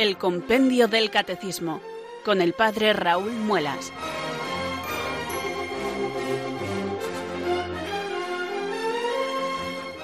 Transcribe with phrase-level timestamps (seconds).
[0.00, 1.82] El Compendio del Catecismo,
[2.24, 3.92] con el Padre Raúl Muelas.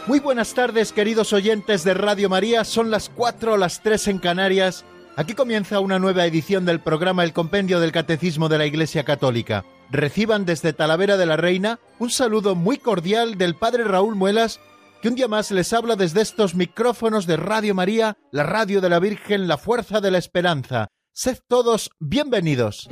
[0.07, 2.65] Muy buenas tardes, queridos oyentes de Radio María.
[2.65, 4.85] Son las 4 o las 3 en Canarias.
[5.17, 9.65] Aquí comienza una nueva edición del programa El Compendio del Catecismo de la Iglesia Católica.
[9.91, 14.61] Reciban desde Talavera de la Reina un saludo muy cordial del Padre Raúl Muelas,
[15.01, 18.89] que un día más les habla desde estos micrófonos de Radio María, la radio de
[18.89, 20.89] la Virgen, la fuerza de la esperanza.
[21.13, 22.89] Sed todos bienvenidos.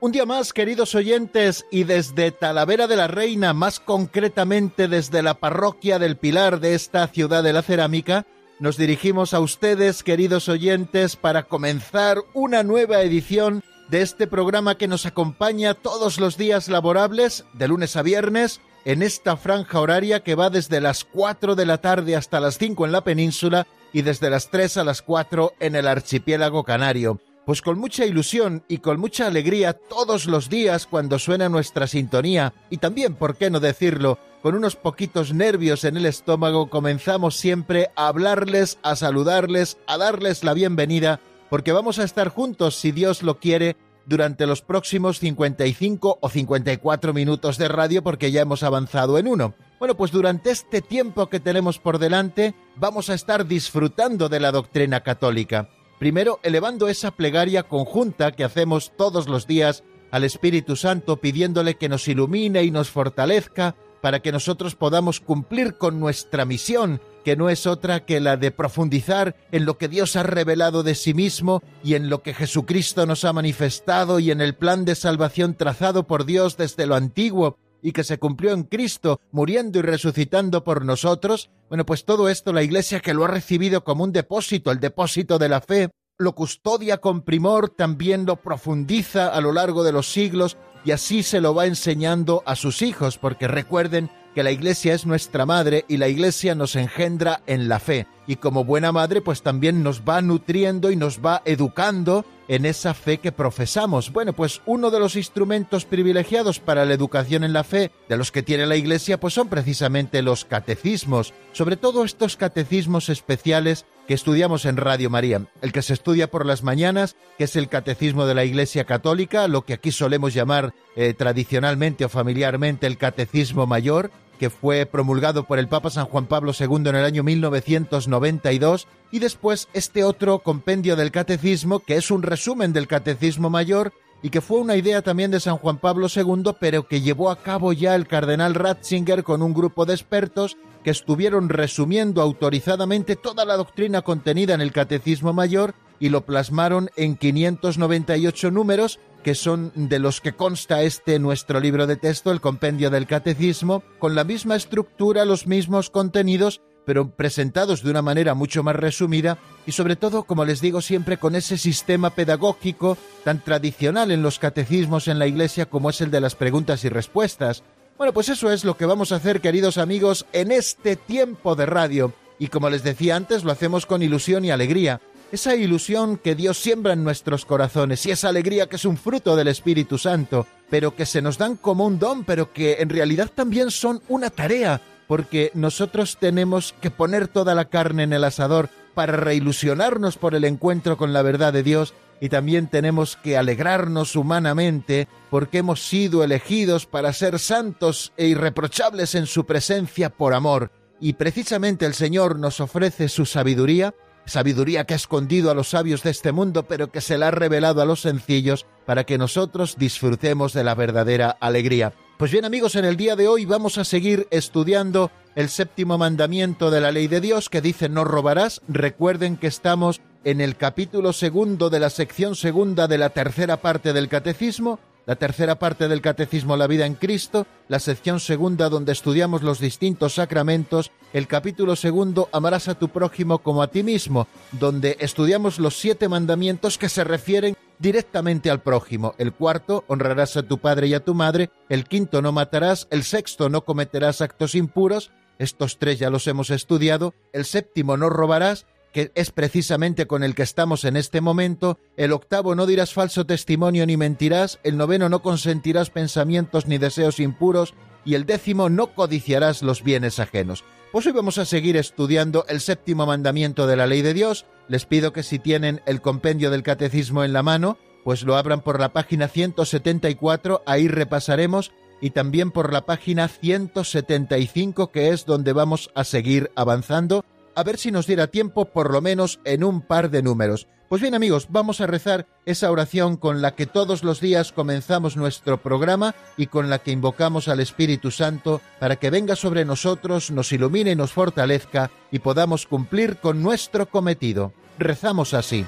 [0.00, 5.34] Un día más, queridos oyentes, y desde Talavera de la Reina, más concretamente desde la
[5.34, 8.24] parroquia del Pilar de esta ciudad de la cerámica,
[8.60, 14.88] nos dirigimos a ustedes, queridos oyentes, para comenzar una nueva edición de este programa que
[14.88, 20.34] nos acompaña todos los días laborables, de lunes a viernes, en esta franja horaria que
[20.34, 24.30] va desde las 4 de la tarde hasta las 5 en la península y desde
[24.30, 27.20] las 3 a las 4 en el archipiélago canario.
[27.46, 32.52] Pues con mucha ilusión y con mucha alegría todos los días cuando suena nuestra sintonía,
[32.68, 37.90] y también, por qué no decirlo, con unos poquitos nervios en el estómago, comenzamos siempre
[37.96, 43.22] a hablarles, a saludarles, a darles la bienvenida, porque vamos a estar juntos, si Dios
[43.22, 49.18] lo quiere, durante los próximos 55 o 54 minutos de radio, porque ya hemos avanzado
[49.18, 49.54] en uno.
[49.78, 54.50] Bueno, pues durante este tiempo que tenemos por delante, vamos a estar disfrutando de la
[54.50, 55.68] doctrina católica.
[55.98, 61.88] Primero, elevando esa plegaria conjunta que hacemos todos los días al Espíritu Santo pidiéndole que
[61.88, 67.50] nos ilumine y nos fortalezca para que nosotros podamos cumplir con nuestra misión, que no
[67.50, 71.62] es otra que la de profundizar en lo que Dios ha revelado de sí mismo
[71.84, 76.06] y en lo que Jesucristo nos ha manifestado y en el plan de salvación trazado
[76.06, 80.84] por Dios desde lo antiguo y que se cumplió en Cristo, muriendo y resucitando por
[80.84, 84.80] nosotros, bueno, pues todo esto la Iglesia que lo ha recibido como un depósito, el
[84.80, 89.92] depósito de la fe, lo custodia con primor, también lo profundiza a lo largo de
[89.92, 90.56] los siglos
[90.88, 95.04] y así se lo va enseñando a sus hijos, porque recuerden que la Iglesia es
[95.04, 98.06] nuestra madre y la Iglesia nos engendra en la fe.
[98.26, 102.94] Y como buena madre, pues también nos va nutriendo y nos va educando en esa
[102.94, 104.14] fe que profesamos.
[104.14, 108.32] Bueno, pues uno de los instrumentos privilegiados para la educación en la fe de los
[108.32, 114.14] que tiene la Iglesia, pues son precisamente los catecismos, sobre todo estos catecismos especiales que
[114.14, 115.42] estudiamos en Radio María.
[115.60, 119.46] El que se estudia por las mañanas, que es el catecismo de la Iglesia Católica,
[119.48, 125.44] lo que aquí solemos llamar eh, tradicionalmente o familiarmente el catecismo mayor, que fue promulgado
[125.44, 130.38] por el Papa San Juan Pablo II en el año 1992, y después este otro
[130.38, 133.92] compendio del catecismo, que es un resumen del catecismo mayor,
[134.22, 137.36] y que fue una idea también de San Juan Pablo II, pero que llevó a
[137.36, 143.44] cabo ya el cardenal Ratzinger con un grupo de expertos que estuvieron resumiendo autorizadamente toda
[143.44, 149.72] la doctrina contenida en el Catecismo Mayor y lo plasmaron en 598 números que son
[149.74, 154.24] de los que consta este nuestro libro de texto, el compendio del catecismo, con la
[154.24, 159.94] misma estructura, los mismos contenidos, pero presentados de una manera mucho más resumida y sobre
[159.94, 165.18] todo, como les digo siempre, con ese sistema pedagógico tan tradicional en los catecismos en
[165.18, 167.62] la Iglesia como es el de las preguntas y respuestas.
[167.98, 171.66] Bueno, pues eso es lo que vamos a hacer, queridos amigos, en este tiempo de
[171.66, 172.14] radio.
[172.38, 176.56] Y como les decía antes, lo hacemos con ilusión y alegría, esa ilusión que Dios
[176.56, 180.96] siembra en nuestros corazones y esa alegría que es un fruto del Espíritu Santo, pero
[180.96, 184.80] que se nos dan como un don, pero que en realidad también son una tarea,
[185.08, 190.44] porque nosotros tenemos que poner toda la carne en el asador para reilusionarnos por el
[190.44, 196.22] encuentro con la verdad de Dios y también tenemos que alegrarnos humanamente porque hemos sido
[196.22, 200.70] elegidos para ser santos e irreprochables en su presencia por amor.
[201.00, 203.94] Y precisamente el Señor nos ofrece su sabiduría
[204.28, 207.30] sabiduría que ha escondido a los sabios de este mundo, pero que se la ha
[207.30, 211.94] revelado a los sencillos para que nosotros disfrutemos de la verdadera alegría.
[212.18, 216.68] Pues bien amigos, en el día de hoy vamos a seguir estudiando el séptimo mandamiento
[216.68, 218.60] de la ley de Dios que dice no robarás.
[218.66, 223.92] Recuerden que estamos en el capítulo segundo de la sección segunda de la tercera parte
[223.92, 228.92] del catecismo la tercera parte del Catecismo La vida en Cristo, la sección segunda donde
[228.92, 234.28] estudiamos los distintos sacramentos, el capítulo segundo Amarás a tu prójimo como a ti mismo,
[234.52, 239.14] donde estudiamos los siete mandamientos que se refieren directamente al prójimo.
[239.16, 241.48] El cuarto, honrarás a tu padre y a tu madre.
[241.70, 242.86] El quinto, no matarás.
[242.90, 245.10] El sexto, no cometerás actos impuros.
[245.38, 247.14] Estos tres ya los hemos estudiado.
[247.32, 252.12] El séptimo, no robarás que es precisamente con el que estamos en este momento, el
[252.12, 257.74] octavo no dirás falso testimonio ni mentirás, el noveno no consentirás pensamientos ni deseos impuros,
[258.04, 260.64] y el décimo no codiciarás los bienes ajenos.
[260.92, 264.46] Pues hoy vamos a seguir estudiando el séptimo mandamiento de la ley de Dios.
[264.68, 268.62] Les pido que si tienen el compendio del catecismo en la mano, pues lo abran
[268.62, 275.52] por la página 174, ahí repasaremos, y también por la página 175, que es donde
[275.52, 277.26] vamos a seguir avanzando,
[277.58, 280.68] a ver si nos diera tiempo por lo menos en un par de números.
[280.88, 285.16] Pues bien amigos, vamos a rezar esa oración con la que todos los días comenzamos
[285.16, 290.30] nuestro programa y con la que invocamos al Espíritu Santo para que venga sobre nosotros,
[290.30, 294.52] nos ilumine y nos fortalezca y podamos cumplir con nuestro cometido.
[294.78, 295.66] Rezamos así.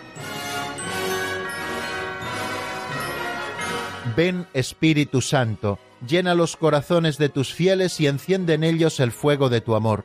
[4.16, 9.48] Ven Espíritu Santo, llena los corazones de tus fieles y enciende en ellos el fuego
[9.48, 10.04] de tu amor.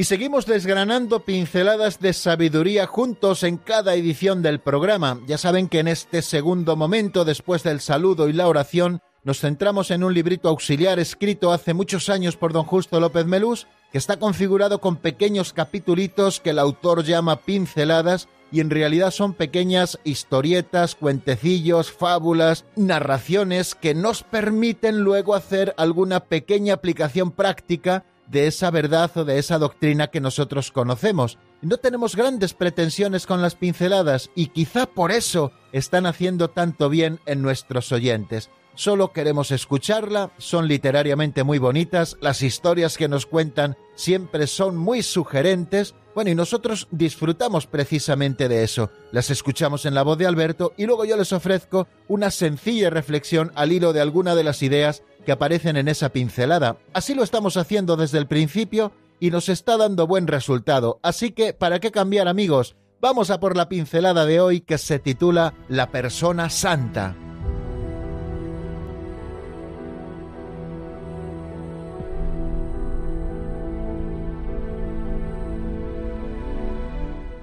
[0.00, 5.20] Y seguimos desgranando pinceladas de sabiduría juntos en cada edición del programa.
[5.26, 9.90] Ya saben que en este segundo momento, después del saludo y la oración, nos centramos
[9.90, 14.18] en un librito auxiliar escrito hace muchos años por don Justo López Melús, que está
[14.18, 20.94] configurado con pequeños capitulitos que el autor llama pinceladas y en realidad son pequeñas historietas,
[20.94, 29.10] cuentecillos, fábulas, narraciones que nos permiten luego hacer alguna pequeña aplicación práctica de esa verdad
[29.16, 31.38] o de esa doctrina que nosotros conocemos.
[31.62, 37.18] No tenemos grandes pretensiones con las pinceladas y quizá por eso están haciendo tanto bien
[37.26, 38.48] en nuestros oyentes.
[38.74, 45.02] Solo queremos escucharla, son literariamente muy bonitas, las historias que nos cuentan siempre son muy
[45.02, 48.90] sugerentes, bueno, y nosotros disfrutamos precisamente de eso.
[49.12, 53.52] Las escuchamos en la voz de Alberto y luego yo les ofrezco una sencilla reflexión
[53.54, 56.78] al hilo de alguna de las ideas que aparecen en esa pincelada.
[56.92, 60.98] Así lo estamos haciendo desde el principio y nos está dando buen resultado.
[61.02, 62.76] Así que, ¿para qué cambiar amigos?
[63.00, 67.16] Vamos a por la pincelada de hoy que se titula La persona santa.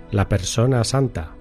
[0.10, 1.36] La persona santa.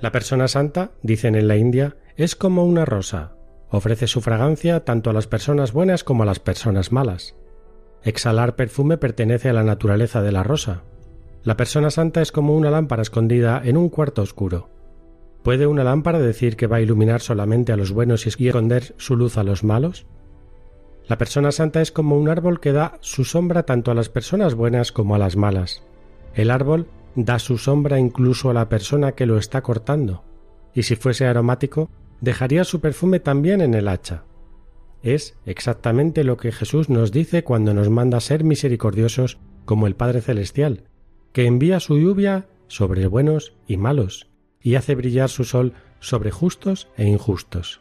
[0.00, 3.36] La persona santa, dicen en la India, es como una rosa.
[3.70, 7.36] Ofrece su fragancia tanto a las personas buenas como a las personas malas.
[8.02, 10.82] Exhalar perfume pertenece a la naturaleza de la rosa.
[11.44, 14.70] La persona santa es como una lámpara escondida en un cuarto oscuro.
[15.44, 19.14] ¿Puede una lámpara decir que va a iluminar solamente a los buenos y esconder su
[19.14, 20.04] luz a los malos?
[21.08, 24.54] La persona santa es como un árbol que da su sombra tanto a las personas
[24.54, 25.82] buenas como a las malas.
[26.34, 30.22] El árbol da su sombra incluso a la persona que lo está cortando,
[30.74, 31.88] y si fuese aromático,
[32.20, 34.24] dejaría su perfume también en el hacha.
[35.02, 40.20] Es exactamente lo que Jesús nos dice cuando nos manda ser misericordiosos como el Padre
[40.20, 40.84] Celestial,
[41.32, 44.28] que envía su lluvia sobre buenos y malos,
[44.60, 47.80] y hace brillar su sol sobre justos e injustos.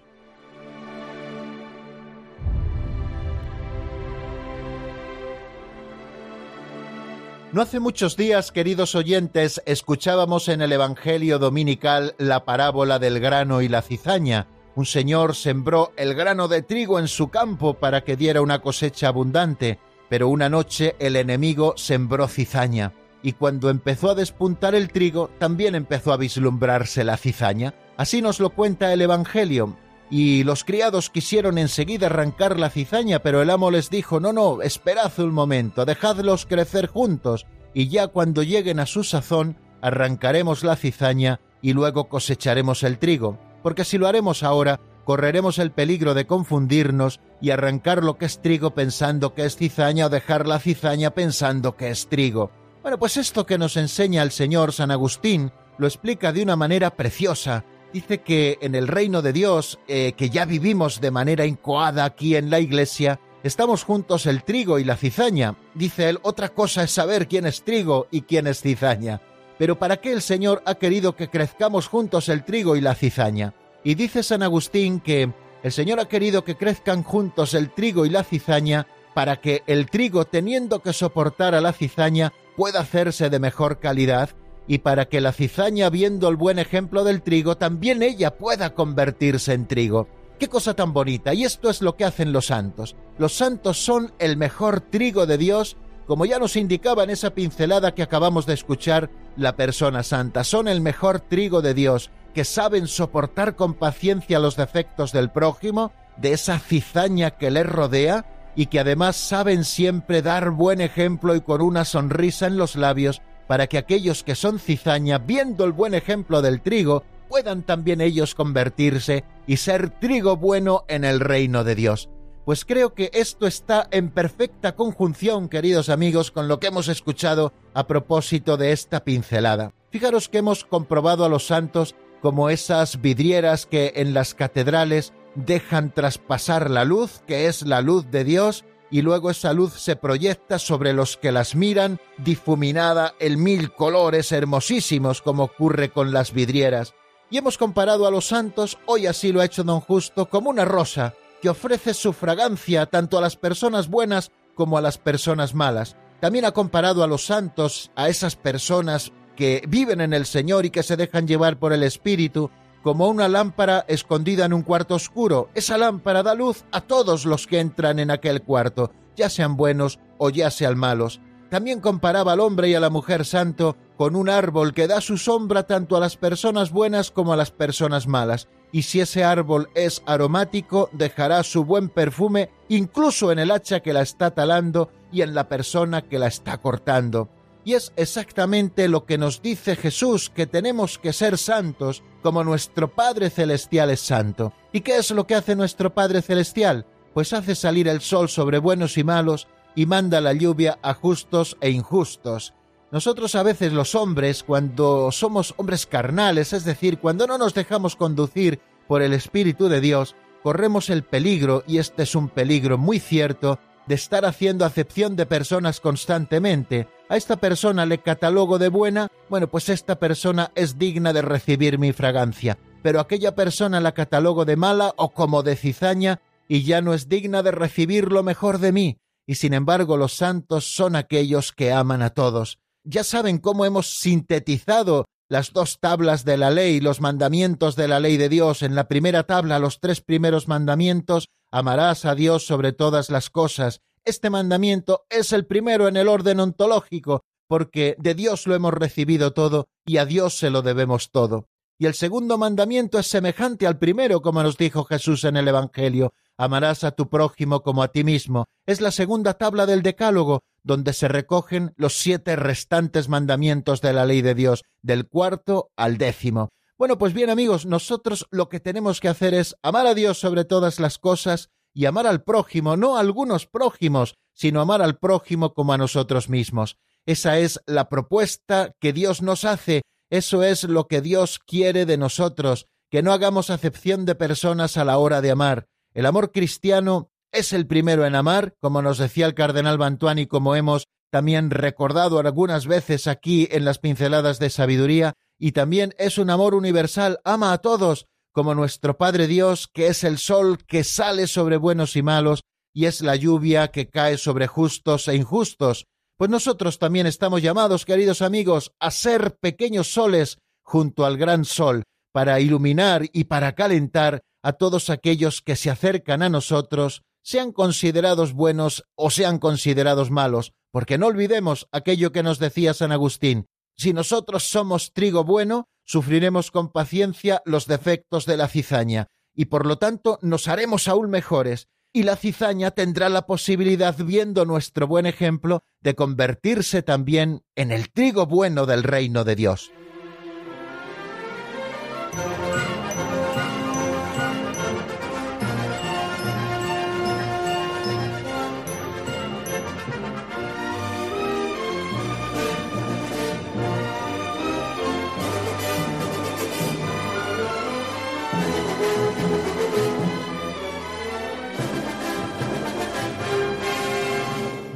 [7.57, 13.63] No hace muchos días, queridos oyentes, escuchábamos en el Evangelio dominical la parábola del grano
[13.63, 14.45] y la cizaña.
[14.75, 19.07] Un señor sembró el grano de trigo en su campo para que diera una cosecha
[19.07, 25.31] abundante, pero una noche el enemigo sembró cizaña, y cuando empezó a despuntar el trigo,
[25.39, 27.73] también empezó a vislumbrarse la cizaña.
[27.97, 29.75] Así nos lo cuenta el Evangelio,
[30.09, 34.61] y los criados quisieron enseguida arrancar la cizaña, pero el amo les dijo No, no,
[34.61, 40.75] esperad un momento, dejadlos crecer juntos, y ya cuando lleguen a su sazón, arrancaremos la
[40.75, 46.27] cizaña y luego cosecharemos el trigo, porque si lo haremos ahora, correremos el peligro de
[46.27, 51.11] confundirnos y arrancar lo que es trigo pensando que es cizaña o dejar la cizaña
[51.11, 52.51] pensando que es trigo.
[52.81, 56.95] Bueno, pues esto que nos enseña el señor San Agustín lo explica de una manera
[56.95, 57.63] preciosa,
[57.97, 62.35] dice que en el reino de Dios, eh, que ya vivimos de manera incoada aquí
[62.35, 65.55] en la iglesia, estamos juntos el trigo y la cizaña.
[65.73, 69.19] Dice él, otra cosa es saber quién es trigo y quién es cizaña.
[69.57, 73.55] Pero ¿para qué el Señor ha querido que crezcamos juntos el trigo y la cizaña?
[73.83, 75.31] Y dice San Agustín que
[75.63, 78.85] el Señor ha querido que crezcan juntos el trigo y la cizaña
[79.15, 84.29] para que el trigo, teniendo que soportar a la cizaña, pueda hacerse de mejor calidad
[84.67, 89.53] y para que la cizaña, viendo el buen ejemplo del trigo, también ella pueda convertirse
[89.53, 90.07] en trigo.
[90.39, 91.33] Qué cosa tan bonita.
[91.33, 92.95] Y esto es lo que hacen los santos.
[93.17, 97.95] Los santos son el mejor trigo de Dios, como ya nos indicaba en esa pincelada
[97.95, 100.43] que acabamos de escuchar, la persona santa.
[100.43, 105.91] Son el mejor trigo de Dios, que saben soportar con paciencia los defectos del prójimo,
[106.17, 111.41] de esa cizaña que les rodea, y que además saben siempre dar buen ejemplo y
[111.41, 115.93] con una sonrisa en los labios, para que aquellos que son cizaña, viendo el buen
[115.93, 121.75] ejemplo del trigo, puedan también ellos convertirse y ser trigo bueno en el reino de
[121.75, 122.09] Dios.
[122.45, 127.51] Pues creo que esto está en perfecta conjunción, queridos amigos, con lo que hemos escuchado
[127.73, 129.73] a propósito de esta pincelada.
[129.89, 135.93] Fijaros que hemos comprobado a los santos como esas vidrieras que en las catedrales dejan
[135.93, 140.59] traspasar la luz, que es la luz de Dios, y luego esa luz se proyecta
[140.59, 146.93] sobre los que las miran, difuminada en mil colores hermosísimos como ocurre con las vidrieras
[147.29, 150.65] y hemos comparado a los santos, hoy así lo ha hecho don Justo, como una
[150.65, 155.97] rosa que ofrece su fragancia tanto a las personas buenas como a las personas malas.
[156.21, 160.71] También ha comparado a los santos, a esas personas que viven en el Señor y
[160.71, 162.49] que se dejan llevar por el Espíritu,
[162.87, 165.49] como una lámpara escondida en un cuarto oscuro.
[165.53, 169.99] Esa lámpara da luz a todos los que entran en aquel cuarto, ya sean buenos
[170.17, 171.19] o ya sean malos.
[171.49, 175.17] También comparaba al hombre y a la mujer santo con un árbol que da su
[175.17, 179.67] sombra tanto a las personas buenas como a las personas malas, y si ese árbol
[179.75, 185.23] es aromático, dejará su buen perfume incluso en el hacha que la está talando y
[185.23, 187.27] en la persona que la está cortando.
[187.67, 192.95] Y es exactamente lo que nos dice Jesús, que tenemos que ser santos como nuestro
[192.95, 194.53] Padre Celestial es santo.
[194.71, 196.85] ¿Y qué es lo que hace nuestro Padre Celestial?
[197.13, 201.57] Pues hace salir el sol sobre buenos y malos, y manda la lluvia a justos
[201.59, 202.53] e injustos.
[202.89, 207.97] Nosotros a veces los hombres, cuando somos hombres carnales, es decir, cuando no nos dejamos
[207.97, 213.01] conducir por el Espíritu de Dios, corremos el peligro, y este es un peligro muy
[213.01, 216.87] cierto, de estar haciendo acepción de personas constantemente.
[217.09, 221.79] A esta persona le catalogo de buena, bueno, pues esta persona es digna de recibir
[221.79, 226.81] mi fragancia, pero aquella persona la catalogo de mala o como de cizaña y ya
[226.81, 228.97] no es digna de recibir lo mejor de mí
[229.27, 232.59] y sin embargo los santos son aquellos que aman a todos.
[232.83, 237.99] Ya saben cómo hemos sintetizado las dos tablas de la ley, los mandamientos de la
[237.99, 238.63] ley de Dios.
[238.63, 243.81] En la primera tabla, los tres primeros mandamientos, amarás a Dios sobre todas las cosas.
[244.07, 249.33] Este mandamiento es el primero en el orden ontológico, porque de Dios lo hemos recibido
[249.33, 251.49] todo y a Dios se lo debemos todo.
[251.77, 256.13] Y el segundo mandamiento es semejante al primero, como nos dijo Jesús en el Evangelio
[256.37, 258.45] amarás a tu prójimo como a ti mismo.
[258.65, 264.05] Es la segunda tabla del Decálogo, donde se recogen los siete restantes mandamientos de la
[264.05, 266.47] ley de Dios, del cuarto al décimo.
[266.77, 270.45] Bueno, pues bien amigos, nosotros lo que tenemos que hacer es amar a Dios sobre
[270.45, 275.53] todas las cosas y amar al prójimo, no a algunos prójimos, sino amar al prójimo
[275.53, 276.77] como a nosotros mismos.
[277.05, 281.97] Esa es la propuesta que Dios nos hace, eso es lo que Dios quiere de
[281.97, 287.09] nosotros, que no hagamos acepción de personas a la hora de amar, el amor cristiano
[287.31, 292.19] es el primero en amar, como nos decía el cardenal Bantuani, como hemos también recordado
[292.19, 297.51] algunas veces aquí en las pinceladas de sabiduría, y también es un amor universal, ama
[297.51, 298.05] a todos,
[298.37, 302.85] como nuestro Padre Dios, que es el sol que sale sobre buenos y malos, y
[302.85, 305.85] es la lluvia que cae sobre justos e injustos.
[306.17, 311.81] Pues nosotros también estamos llamados, queridos amigos, a ser pequeños soles junto al gran sol,
[312.11, 318.33] para iluminar y para calentar a todos aquellos que se acercan a nosotros, sean considerados
[318.33, 323.93] buenos o sean considerados malos, porque no olvidemos aquello que nos decía San Agustín, si
[323.93, 329.77] nosotros somos trigo bueno, sufriremos con paciencia los defectos de la cizaña, y por lo
[329.77, 335.63] tanto nos haremos aún mejores, y la cizaña tendrá la posibilidad, viendo nuestro buen ejemplo,
[335.81, 339.71] de convertirse también en el trigo bueno del reino de Dios.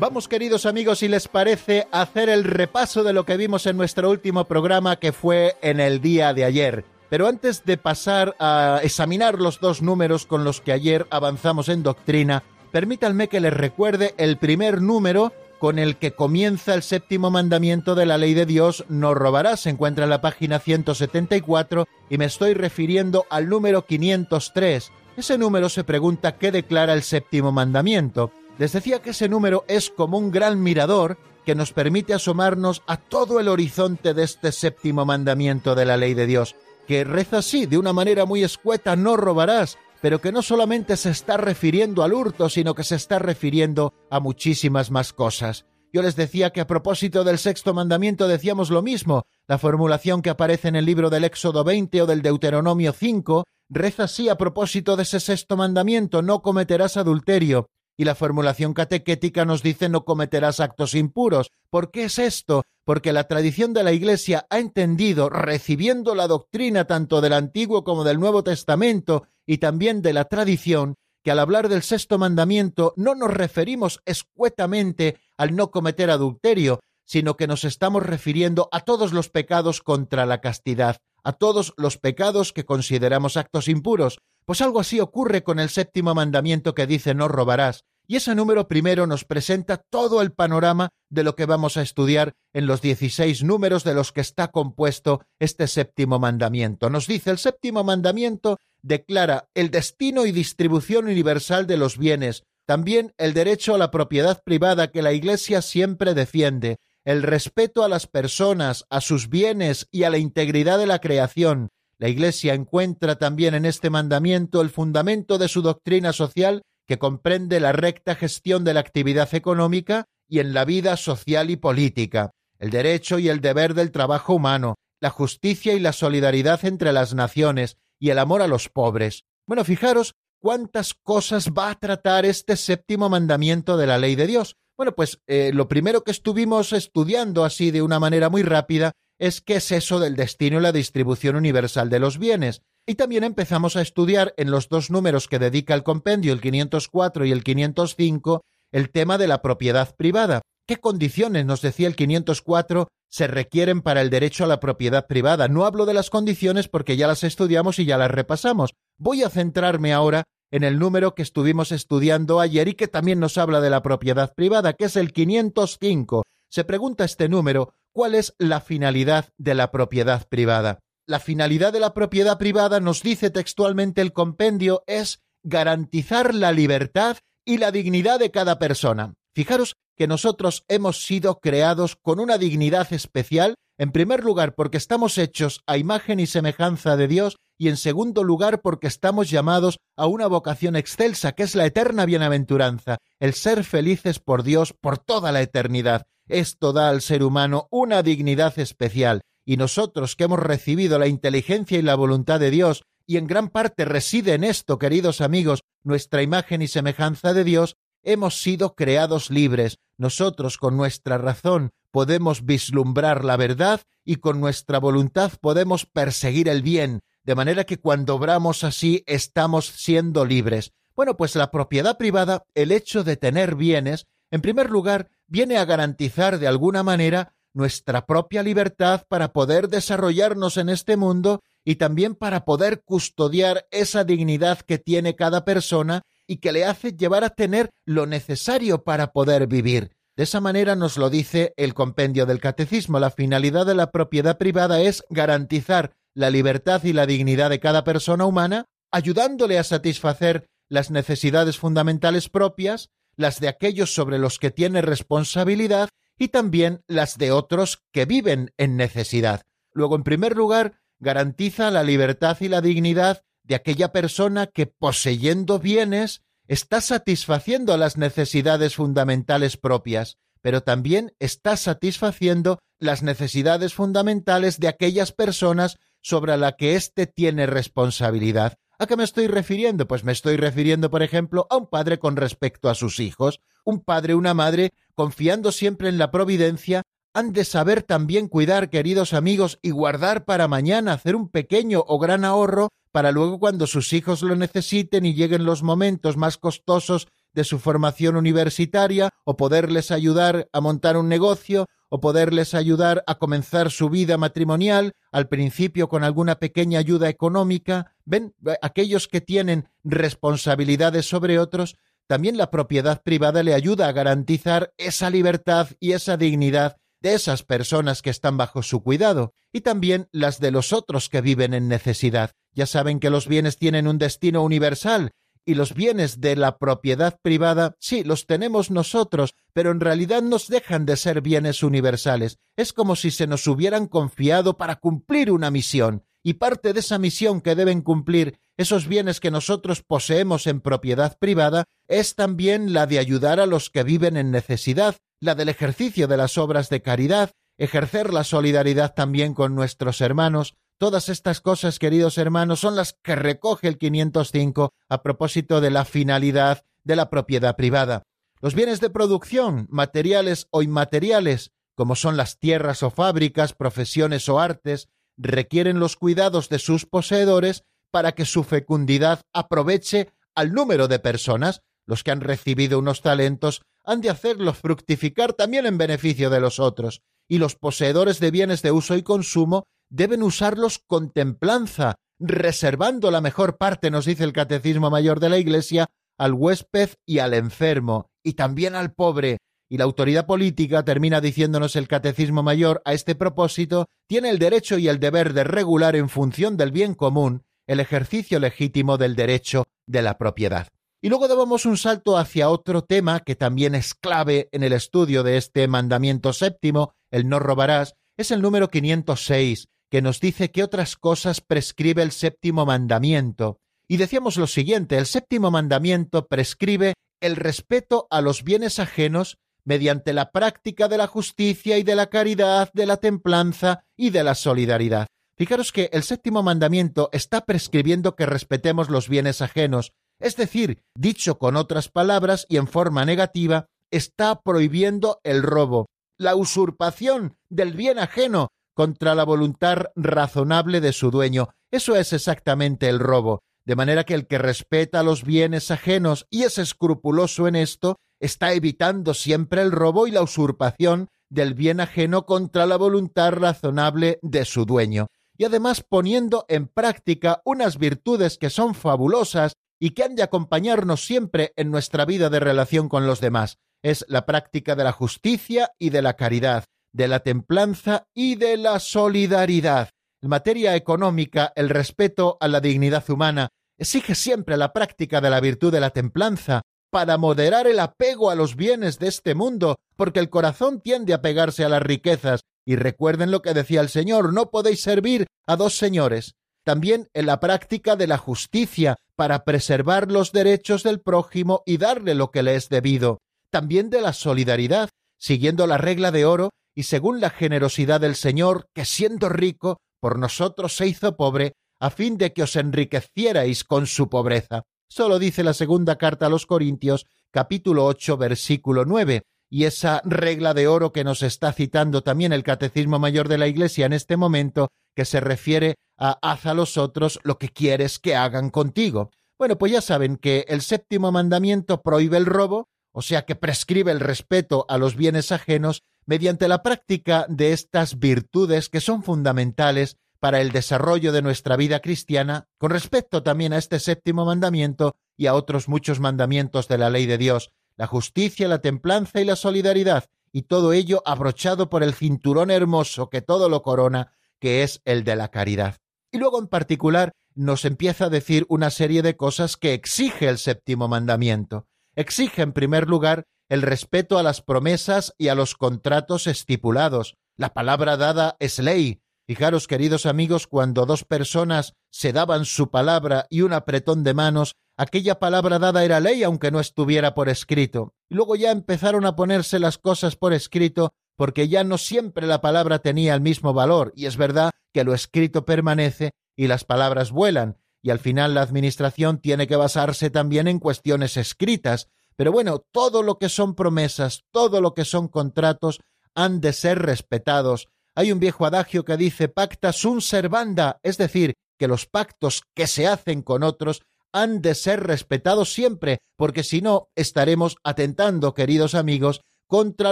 [0.02, 4.10] Vamos, queridos amigos, si les parece, hacer el repaso de lo que vimos en nuestro
[4.10, 6.86] último programa que fue en el día de ayer.
[7.08, 11.84] Pero antes de pasar a examinar los dos números con los que ayer avanzamos en
[11.84, 12.42] doctrina,
[12.72, 18.08] permítanme que les recuerde el primer número con el que comienza el séptimo mandamiento de
[18.08, 19.60] la ley de Dios, no robarás.
[19.60, 24.92] Se encuentra en la página 174 y me estoy refiriendo al número 503.
[25.16, 28.32] Ese número se pregunta qué declara el séptimo mandamiento.
[28.58, 32.98] Les decía que ese número es como un gran mirador que nos permite asomarnos a
[32.98, 36.56] todo el horizonte de este séptimo mandamiento de la ley de Dios,
[36.88, 41.10] que reza así, de una manera muy escueta, no robarás, pero que no solamente se
[41.12, 45.66] está refiriendo al hurto, sino que se está refiriendo a muchísimas más cosas.
[45.94, 49.24] Yo les decía que a propósito del sexto mandamiento decíamos lo mismo.
[49.48, 54.04] La formulación que aparece en el libro del Éxodo 20 o del Deuteronomio 5 reza
[54.04, 57.68] así a propósito de ese sexto mandamiento, no cometerás adulterio.
[58.02, 61.52] Y la formulación catequética nos dice no cometerás actos impuros.
[61.70, 62.64] ¿Por qué es esto?
[62.84, 68.04] Porque la tradición de la Iglesia ha entendido, recibiendo la doctrina tanto del Antiguo como
[68.04, 73.14] del Nuevo Testamento y también de la tradición, que al hablar del sexto mandamiento no
[73.14, 79.30] nos referimos escuetamente al no cometer adulterio, sino que nos estamos refiriendo a todos los
[79.30, 84.18] pecados contra la castidad, a todos los pecados que consideramos actos impuros.
[84.44, 88.68] Pues algo así ocurre con el séptimo mandamiento que dice no robarás, y ese número
[88.68, 93.42] primero nos presenta todo el panorama de lo que vamos a estudiar en los 16
[93.46, 96.90] números de los que está compuesto este séptimo mandamiento.
[96.90, 103.14] Nos dice el séptimo mandamiento declara el destino y distribución universal de los bienes, también
[103.18, 108.08] el derecho a la propiedad privada que la Iglesia siempre defiende, el respeto a las
[108.08, 111.70] personas, a sus bienes y a la integridad de la creación.
[111.98, 117.62] La Iglesia encuentra también en este mandamiento el fundamento de su doctrina social que comprende
[117.62, 122.70] la recta gestión de la actividad económica y en la vida social y política, el
[122.70, 127.78] derecho y el deber del trabajo humano, la justicia y la solidaridad entre las naciones
[127.98, 129.24] y el amor a los pobres.
[129.48, 134.58] Bueno, fijaros cuántas cosas va a tratar este séptimo mandamiento de la ley de Dios.
[134.76, 139.40] Bueno, pues eh, lo primero que estuvimos estudiando así de una manera muy rápida es
[139.40, 142.64] qué es eso del destino y la distribución universal de los bienes.
[142.92, 147.24] Y también empezamos a estudiar en los dos números que dedica el compendio, el 504
[147.24, 148.42] y el 505,
[148.74, 150.42] el tema de la propiedad privada.
[150.68, 155.48] ¿Qué condiciones, nos decía el 504, se requieren para el derecho a la propiedad privada?
[155.48, 158.72] No hablo de las condiciones porque ya las estudiamos y ya las repasamos.
[159.00, 163.38] Voy a centrarme ahora en el número que estuvimos estudiando ayer y que también nos
[163.38, 166.24] habla de la propiedad privada, que es el 505.
[166.50, 170.80] Se pregunta este número, ¿cuál es la finalidad de la propiedad privada?
[171.08, 177.18] La finalidad de la propiedad privada, nos dice textualmente el compendio, es garantizar la libertad
[177.44, 179.16] y la dignidad de cada persona.
[179.34, 185.18] Fijaros que nosotros hemos sido creados con una dignidad especial, en primer lugar porque estamos
[185.18, 190.08] hechos a imagen y semejanza de Dios, y en segundo lugar porque estamos llamados a
[190.08, 195.32] una vocación excelsa, que es la eterna bienaventuranza, el ser felices por Dios por toda
[195.32, 196.04] la eternidad.
[196.28, 201.78] Esto da al ser humano una dignidad especial, y nosotros que hemos recibido la inteligencia
[201.80, 206.22] y la voluntad de Dios, y en gran parte reside en esto, queridos amigos, nuestra
[206.22, 209.80] imagen y semejanza de Dios, hemos sido creados libres.
[209.98, 216.62] Nosotros con nuestra razón podemos vislumbrar la verdad y con nuestra voluntad podemos perseguir el
[216.62, 220.74] bien, de manera que cuando obramos así estamos siendo libres.
[220.96, 225.66] Bueno, pues la propiedad privada, el hecho de tener bienes, en primer lugar, viene a
[225.66, 232.16] garantizar de alguna manera nuestra propia libertad para poder desarrollarnos en este mundo y también
[232.16, 237.30] para poder custodiar esa dignidad que tiene cada persona y que le hace llevar a
[237.30, 239.92] tener lo necesario para poder vivir.
[240.16, 243.00] De esa manera nos lo dice el compendio del catecismo.
[243.00, 247.84] La finalidad de la propiedad privada es garantizar la libertad y la dignidad de cada
[247.84, 254.52] persona humana, ayudándole a satisfacer las necesidades fundamentales propias, las de aquellos sobre los que
[254.52, 255.90] tiene responsabilidad
[256.22, 259.42] y también las de otros que viven en necesidad.
[259.74, 265.58] Luego, en primer lugar, garantiza la libertad y la dignidad de aquella persona que, poseyendo
[265.58, 274.68] bienes, está satisfaciendo las necesidades fundamentales propias, pero también está satisfaciendo las necesidades fundamentales de
[274.68, 278.60] aquellas personas sobre las que éste tiene responsabilidad.
[278.78, 279.88] ¿A qué me estoy refiriendo?
[279.88, 283.40] Pues me estoy refiriendo, por ejemplo, a un padre con respecto a sus hijos.
[283.64, 289.14] Un padre, una madre, confiando siempre en la providencia, han de saber también cuidar, queridos
[289.14, 293.94] amigos, y guardar para mañana, hacer un pequeño o gran ahorro para luego cuando sus
[293.94, 299.92] hijos lo necesiten y lleguen los momentos más costosos de su formación universitaria o poderles
[299.92, 305.90] ayudar a montar un negocio o poderles ayudar a comenzar su vida matrimonial, al principio
[305.90, 307.94] con alguna pequeña ayuda económica.
[308.06, 311.76] Ven, aquellos que tienen responsabilidades sobre otros,
[312.12, 317.42] también la propiedad privada le ayuda a garantizar esa libertad y esa dignidad de esas
[317.42, 321.70] personas que están bajo su cuidado y también las de los otros que viven en
[321.70, 322.32] necesidad.
[322.54, 325.12] Ya saben que los bienes tienen un destino universal
[325.46, 330.50] y los bienes de la propiedad privada, sí, los tenemos nosotros, pero en realidad nos
[330.50, 332.40] dejan de ser bienes universales.
[332.58, 336.98] Es como si se nos hubieran confiado para cumplir una misión, y parte de esa
[336.98, 342.86] misión que deben cumplir esos bienes que nosotros poseemos en propiedad privada es también la
[342.86, 346.82] de ayudar a los que viven en necesidad, la del ejercicio de las obras de
[346.82, 352.94] caridad, ejercer la solidaridad también con nuestros hermanos, Todas estas cosas, queridos hermanos, son las
[353.04, 358.02] que recoge el 505 a propósito de la finalidad de la propiedad privada.
[358.42, 364.40] Los bienes de producción, materiales o inmateriales, como son las tierras o fábricas, profesiones o
[364.40, 364.90] artes,
[365.22, 371.62] requieren los cuidados de sus poseedores para que su fecundidad aproveche al número de personas.
[371.86, 376.60] Los que han recibido unos talentos han de hacerlos fructificar también en beneficio de los
[376.60, 383.12] otros, y los poseedores de bienes de uso y consumo deben usarlos con templanza, reservando
[383.12, 387.34] la mejor parte, nos dice el Catecismo Mayor de la Iglesia, al huésped y al
[387.34, 389.40] enfermo, y también al pobre.
[389.72, 394.78] Y la autoridad política, termina diciéndonos el Catecismo Mayor, a este propósito, tiene el derecho
[394.78, 399.64] y el deber de regular en función del bien común el ejercicio legítimo del derecho
[399.88, 400.68] de la propiedad.
[401.02, 405.24] Y luego damos un salto hacia otro tema que también es clave en el estudio
[405.24, 410.64] de este mandamiento séptimo, el no robarás, es el número 506, que nos dice que
[410.64, 413.62] otras cosas prescribe el séptimo mandamiento.
[413.88, 420.14] Y decíamos lo siguiente, el séptimo mandamiento prescribe el respeto a los bienes ajenos mediante
[420.14, 424.36] la práctica de la justicia y de la caridad, de la templanza y de la
[424.36, 425.08] solidaridad.
[425.36, 431.40] Fijaros que el séptimo mandamiento está prescribiendo que respetemos los bienes ajenos, es decir, dicho
[431.40, 437.98] con otras palabras y en forma negativa, está prohibiendo el robo, la usurpación del bien
[438.00, 441.50] ajeno contra la voluntad razonable de su dueño.
[441.72, 443.42] Eso es exactamente el robo.
[443.66, 448.54] De manera que el que respeta los bienes ajenos y es escrupuloso en esto, está
[448.54, 454.46] evitando siempre el robo y la usurpación del bien ajeno contra la voluntad razonable de
[454.46, 455.08] su dueño,
[455.38, 461.06] y además poniendo en práctica unas virtudes que son fabulosas y que han de acompañarnos
[461.06, 463.58] siempre en nuestra vida de relación con los demás.
[463.82, 468.58] Es la práctica de la justicia y de la caridad, de la templanza y de
[468.58, 469.90] la solidaridad.
[470.22, 475.40] En materia económica, el respeto a la dignidad humana exige siempre la práctica de la
[475.40, 480.20] virtud de la templanza para moderar el apego a los bienes de este mundo, porque
[480.20, 482.42] el corazón tiende a pegarse a las riquezas.
[482.66, 486.36] Y recuerden lo que decía el Señor, no podéis servir a dos señores.
[486.64, 492.14] También en la práctica de la justicia, para preservar los derechos del prójimo y darle
[492.14, 493.20] lo que le es debido.
[493.50, 498.68] También de la solidaridad, siguiendo la regla de oro y según la generosidad del Señor,
[498.76, 503.88] que siendo rico, por nosotros se hizo pobre, a fin de que os enriquecierais con
[503.88, 504.64] su pobreza.
[504.94, 510.54] Solo dice la segunda carta a los Corintios, capítulo 8, versículo 9, y esa regla
[510.54, 514.18] de oro que nos está citando también el Catecismo Mayor de la Iglesia en este
[514.18, 519.12] momento, que se refiere a haz a los otros lo que quieres que hagan contigo.
[519.40, 523.94] Bueno, pues ya saben que el séptimo mandamiento prohíbe el robo, o sea que prescribe
[523.94, 529.96] el respeto a los bienes ajenos mediante la práctica de estas virtudes que son fundamentales
[530.22, 535.26] para el desarrollo de nuestra vida cristiana, con respecto también a este séptimo mandamiento y
[535.26, 539.36] a otros muchos mandamientos de la ley de Dios, la justicia, la templanza y la
[539.36, 544.82] solidaridad, y todo ello abrochado por el cinturón hermoso que todo lo corona, que es
[544.86, 545.78] el de la caridad.
[546.12, 550.38] Y luego en particular nos empieza a decir una serie de cosas que exige el
[550.38, 551.66] séptimo mandamiento.
[551.96, 557.18] Exige, en primer lugar, el respeto a las promesas y a los contratos estipulados.
[557.38, 559.01] La palabra dada es ley.
[559.32, 564.58] Fijaros, queridos amigos, cuando dos personas se daban su palabra y un apretón de manos,
[564.76, 567.94] aquella palabra dada era ley aunque no estuviera por escrito.
[568.10, 572.42] Y luego ya empezaron a ponerse las cosas por escrito porque ya no siempre la
[572.42, 577.12] palabra tenía el mismo valor, y es verdad que lo escrito permanece y las palabras
[577.12, 582.66] vuelan, y al final la Administración tiene que basarse también en cuestiones escritas, pero bueno,
[582.74, 585.80] todo lo que son promesas, todo lo que son contratos,
[586.16, 587.70] han de ser respetados.
[587.96, 592.68] Hay un viejo adagio que dice pacta sunt servanda, es decir, que los pactos que
[592.68, 593.82] se hacen con otros
[594.14, 599.92] han de ser respetados siempre, porque si no estaremos atentando, queridos amigos, contra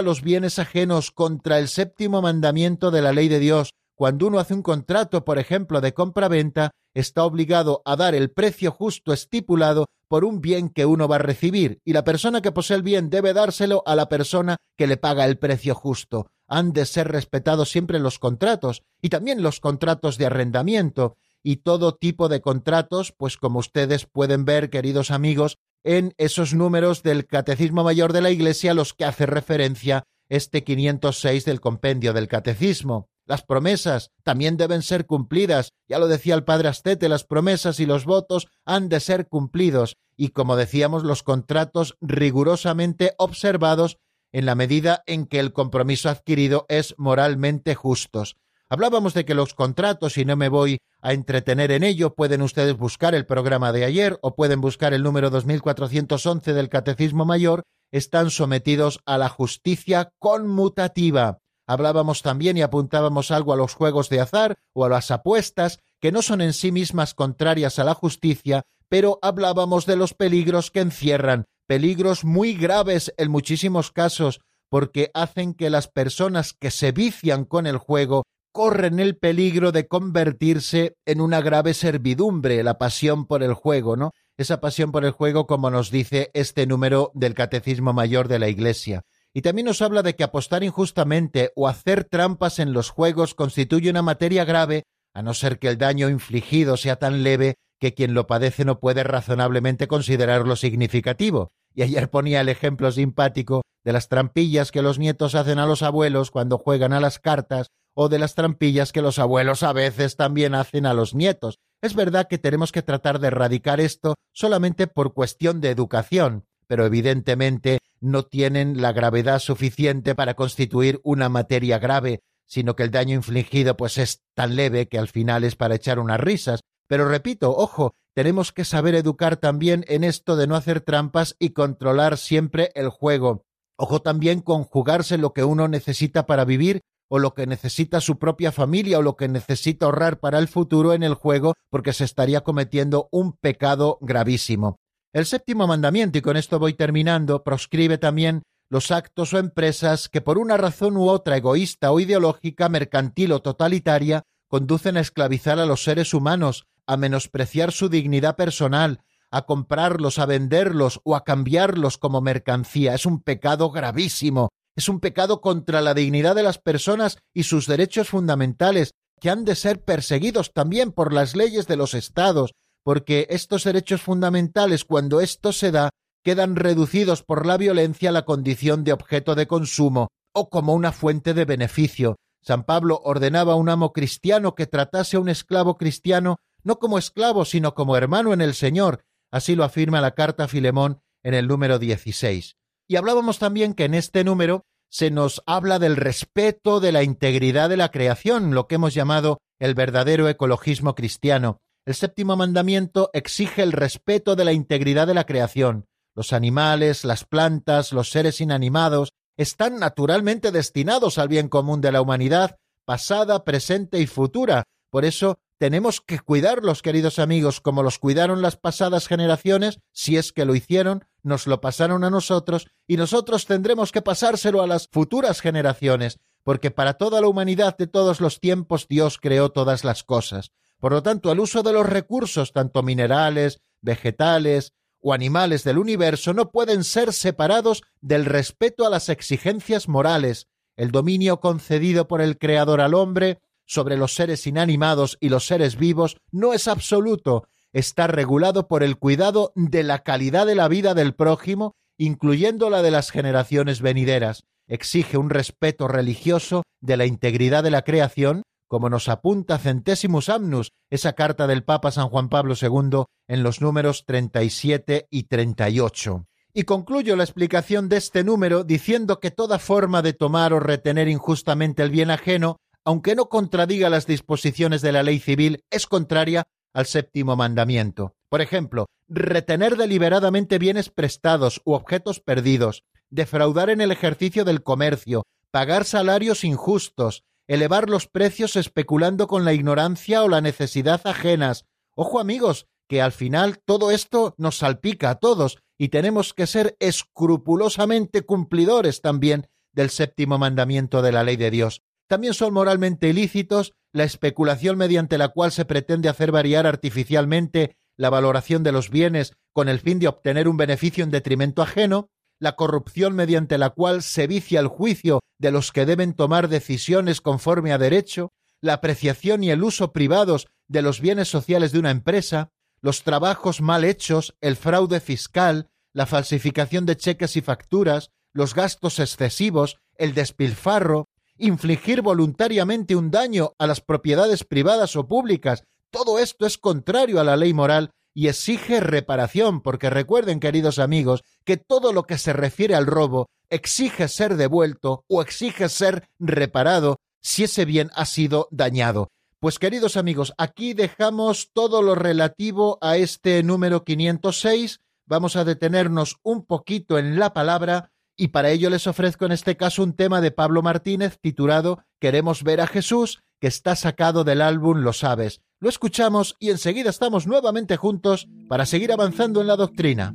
[0.00, 3.70] los bienes ajenos, contra el séptimo mandamiento de la ley de Dios.
[3.94, 8.72] Cuando uno hace un contrato, por ejemplo, de compra-venta, está obligado a dar el precio
[8.72, 12.78] justo estipulado por un bien que uno va a recibir, y la persona que posee
[12.78, 16.28] el bien debe dárselo a la persona que le paga el precio justo.
[16.50, 21.94] Han de ser respetados siempre los contratos, y también los contratos de arrendamiento, y todo
[21.94, 27.84] tipo de contratos, pues como ustedes pueden ver, queridos amigos, en esos números del Catecismo
[27.84, 33.08] Mayor de la Iglesia los que hace referencia este 506 del compendio del Catecismo.
[33.26, 35.72] Las promesas también deben ser cumplidas.
[35.88, 39.96] Ya lo decía el padre Astete, las promesas y los votos han de ser cumplidos
[40.16, 43.98] y, como decíamos, los contratos rigurosamente observados
[44.32, 48.36] en la medida en que el compromiso adquirido es moralmente justos.
[48.68, 52.76] Hablábamos de que los contratos, y no me voy a entretener en ello, pueden ustedes
[52.76, 58.30] buscar el programa de ayer o pueden buscar el número 2411 del Catecismo Mayor, están
[58.30, 61.38] sometidos a la justicia conmutativa.
[61.66, 66.12] Hablábamos también y apuntábamos algo a los juegos de azar o a las apuestas, que
[66.12, 70.80] no son en sí mismas contrarias a la justicia, pero hablábamos de los peligros que
[70.80, 77.44] encierran, peligros muy graves en muchísimos casos, porque hacen que las personas que se vician
[77.44, 83.44] con el juego corren el peligro de convertirse en una grave servidumbre, la pasión por
[83.44, 84.10] el juego, ¿no?
[84.36, 88.48] Esa pasión por el juego, como nos dice este número del Catecismo Mayor de la
[88.48, 89.02] Iglesia.
[89.32, 93.90] Y también nos habla de que apostar injustamente o hacer trampas en los juegos constituye
[93.90, 94.82] una materia grave,
[95.14, 98.80] a no ser que el daño infligido sea tan leve que quien lo padece no
[98.80, 101.52] puede razonablemente considerarlo significativo.
[101.74, 105.82] Y ayer ponía el ejemplo simpático de las trampillas que los nietos hacen a los
[105.82, 110.16] abuelos cuando juegan a las cartas o de las trampillas que los abuelos a veces
[110.16, 111.58] también hacen a los nietos.
[111.82, 116.84] Es verdad que tenemos que tratar de erradicar esto solamente por cuestión de educación, pero
[116.84, 123.14] evidentemente no tienen la gravedad suficiente para constituir una materia grave, sino que el daño
[123.14, 126.60] infligido pues es tan leve que al final es para echar unas risas.
[126.86, 131.50] Pero repito, ojo, tenemos que saber educar también en esto de no hacer trampas y
[131.50, 133.44] controlar siempre el juego.
[133.76, 138.52] Ojo también conjugarse lo que uno necesita para vivir o lo que necesita su propia
[138.52, 142.42] familia o lo que necesita ahorrar para el futuro en el juego porque se estaría
[142.42, 144.76] cometiendo un pecado gravísimo.
[145.12, 150.20] El séptimo mandamiento, y con esto voy terminando, proscribe también los actos o empresas que
[150.20, 155.66] por una razón u otra egoísta o ideológica, mercantil o totalitaria, conducen a esclavizar a
[155.66, 161.98] los seres humanos, a menospreciar su dignidad personal, a comprarlos, a venderlos o a cambiarlos
[161.98, 162.94] como mercancía.
[162.94, 167.66] Es un pecado gravísimo es un pecado contra la dignidad de las personas y sus
[167.66, 173.26] derechos fundamentales, que han de ser perseguidos también por las leyes de los estados, porque
[173.30, 175.90] estos derechos fundamentales, cuando esto se da,
[176.22, 180.92] quedan reducidos por la violencia a la condición de objeto de consumo o como una
[180.92, 182.16] fuente de beneficio.
[182.42, 186.98] San Pablo ordenaba a un amo cristiano que tratase a un esclavo cristiano no como
[186.98, 189.04] esclavo, sino como hermano en el Señor.
[189.30, 192.56] Así lo afirma la carta a Filemón en el número 16.
[192.88, 197.68] Y hablábamos también que en este número se nos habla del respeto de la integridad
[197.68, 201.58] de la creación, lo que hemos llamado el verdadero ecologismo cristiano.
[201.86, 205.86] El séptimo mandamiento exige el respeto de la integridad de la creación.
[206.16, 212.02] Los animales, las plantas, los seres inanimados están naturalmente destinados al bien común de la
[212.02, 214.64] humanidad, pasada, presente y futura.
[214.90, 220.32] Por eso tenemos que cuidarlos, queridos amigos, como los cuidaron las pasadas generaciones, si es
[220.32, 224.88] que lo hicieron, nos lo pasaron a nosotros, y nosotros tendremos que pasárselo a las
[224.88, 230.02] futuras generaciones, porque para toda la humanidad de todos los tiempos Dios creó todas las
[230.02, 230.50] cosas.
[230.78, 236.32] Por lo tanto, el uso de los recursos, tanto minerales, vegetales o animales del universo,
[236.32, 242.38] no pueden ser separados del respeto a las exigencias morales, el dominio concedido por el
[242.38, 248.08] Creador al hombre, sobre los seres inanimados y los seres vivos no es absoluto, está
[248.08, 252.90] regulado por el cuidado de la calidad de la vida del prójimo, incluyendo la de
[252.90, 254.42] las generaciones venideras.
[254.66, 260.72] Exige un respeto religioso de la integridad de la creación, como nos apunta Centésimus Amnus,
[260.90, 266.26] esa carta del Papa San Juan Pablo II en los números 37 y 38.
[266.52, 271.06] Y concluyo la explicación de este número diciendo que toda forma de tomar o retener
[271.06, 276.44] injustamente el bien ajeno aunque no contradiga las disposiciones de la ley civil, es contraria
[276.72, 278.14] al séptimo mandamiento.
[278.28, 285.24] Por ejemplo, retener deliberadamente bienes prestados u objetos perdidos, defraudar en el ejercicio del comercio,
[285.50, 291.66] pagar salarios injustos, elevar los precios especulando con la ignorancia o la necesidad ajenas.
[291.96, 296.76] Ojo amigos, que al final todo esto nos salpica a todos y tenemos que ser
[296.78, 301.82] escrupulosamente cumplidores también del séptimo mandamiento de la ley de Dios.
[302.10, 308.10] También son moralmente ilícitos la especulación mediante la cual se pretende hacer variar artificialmente la
[308.10, 312.56] valoración de los bienes con el fin de obtener un beneficio en detrimento ajeno, la
[312.56, 317.72] corrupción mediante la cual se vicia el juicio de los que deben tomar decisiones conforme
[317.72, 322.48] a derecho, la apreciación y el uso privados de los bienes sociales de una empresa,
[322.82, 328.98] los trabajos mal hechos, el fraude fiscal, la falsificación de cheques y facturas, los gastos
[328.98, 331.06] excesivos, el despilfarro,
[331.40, 337.24] infligir voluntariamente un daño a las propiedades privadas o públicas, todo esto es contrario a
[337.24, 342.32] la ley moral y exige reparación, porque recuerden, queridos amigos, que todo lo que se
[342.32, 348.48] refiere al robo exige ser devuelto o exige ser reparado si ese bien ha sido
[348.50, 349.10] dañado.
[349.38, 354.80] Pues queridos amigos, aquí dejamos todo lo relativo a este número 506.
[355.06, 359.56] Vamos a detenernos un poquito en la palabra y para ello les ofrezco en este
[359.56, 364.42] caso un tema de Pablo Martínez titulado Queremos ver a Jesús, que está sacado del
[364.42, 365.40] álbum Lo sabes.
[365.58, 370.12] Lo escuchamos y enseguida estamos nuevamente juntos para seguir avanzando en la doctrina.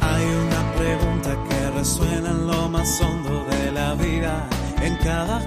[0.00, 4.48] Hay una pregunta que resuena en lo más hondo de la vida
[5.04, 5.38] cada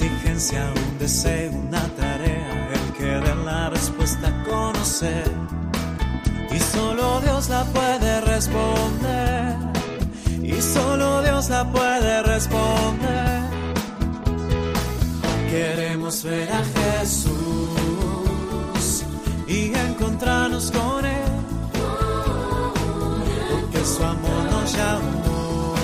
[0.00, 5.28] exigencia, un deseo, una tarea, el querer la respuesta conocer.
[6.52, 9.56] Y solo Dios la puede responder.
[10.40, 13.42] Y solo Dios la puede responder.
[15.50, 17.34] Queremos ver a Jesús
[19.48, 21.32] y encontrarnos con Él.
[23.50, 25.74] Porque su amor nos llamó.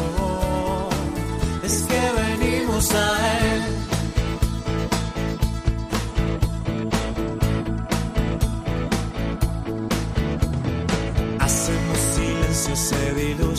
[1.64, 3.53] Es que venimos a Él.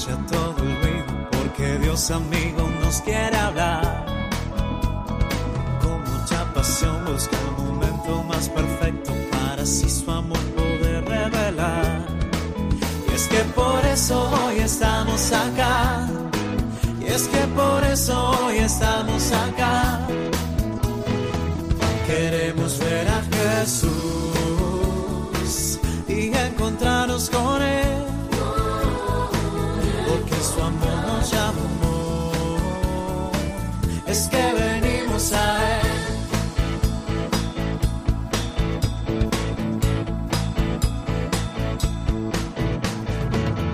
[0.05, 4.05] Diluye todo el ruido, porque Dios amigo nos quiere hablar.
[5.81, 12.05] Con mucha pasión busca el momento más perfecto para así su amor poder revelar.
[13.09, 16.07] Y es que por eso hoy estamos acá.
[17.01, 20.07] Y es que por eso hoy estamos acá.
[22.07, 23.89] Queremos ver a Jesús
[26.07, 28.04] y encontrarnos con Él.
[31.31, 32.31] Llamó.
[34.07, 35.87] Es que venimos a Él.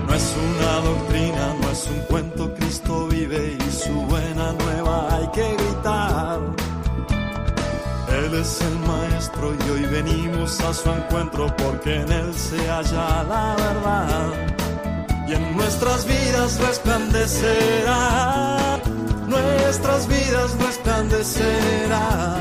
[0.06, 5.28] No es una doctrina, no es un cuento, Cristo vive y su buena nueva hay
[5.28, 6.40] que gritar.
[8.08, 13.24] Él es el maestro y hoy venimos a su encuentro porque en él se halla
[13.24, 14.52] la verdad.
[15.32, 18.78] En nuestras vidas resplandecerá,
[19.26, 22.36] nuestras vidas resplandecerá.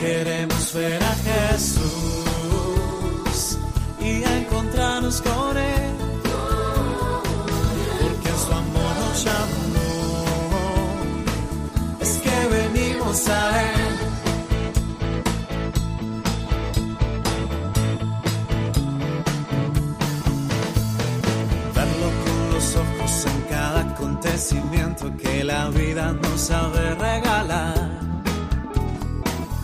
[0.00, 1.14] Queremos ver a
[1.52, 1.78] Jesús
[4.00, 5.77] y encontrarnos con Él.
[24.48, 28.00] Acontecimiento que la vida nos sabe regalar.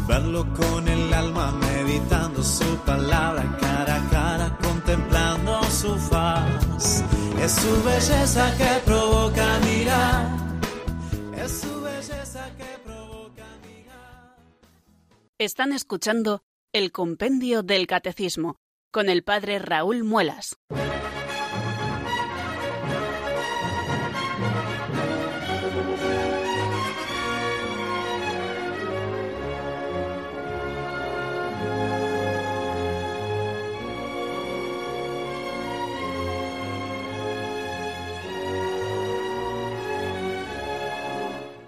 [0.07, 7.03] Verlo con el alma meditando su palabra cara a cara contemplando su faz.
[7.41, 10.29] Es su belleza que provoca mirar.
[11.37, 14.37] Es su belleza que provoca mirar.
[15.39, 16.43] Están escuchando
[16.73, 18.57] el Compendio del Catecismo
[18.91, 20.57] con el Padre Raúl Muelas.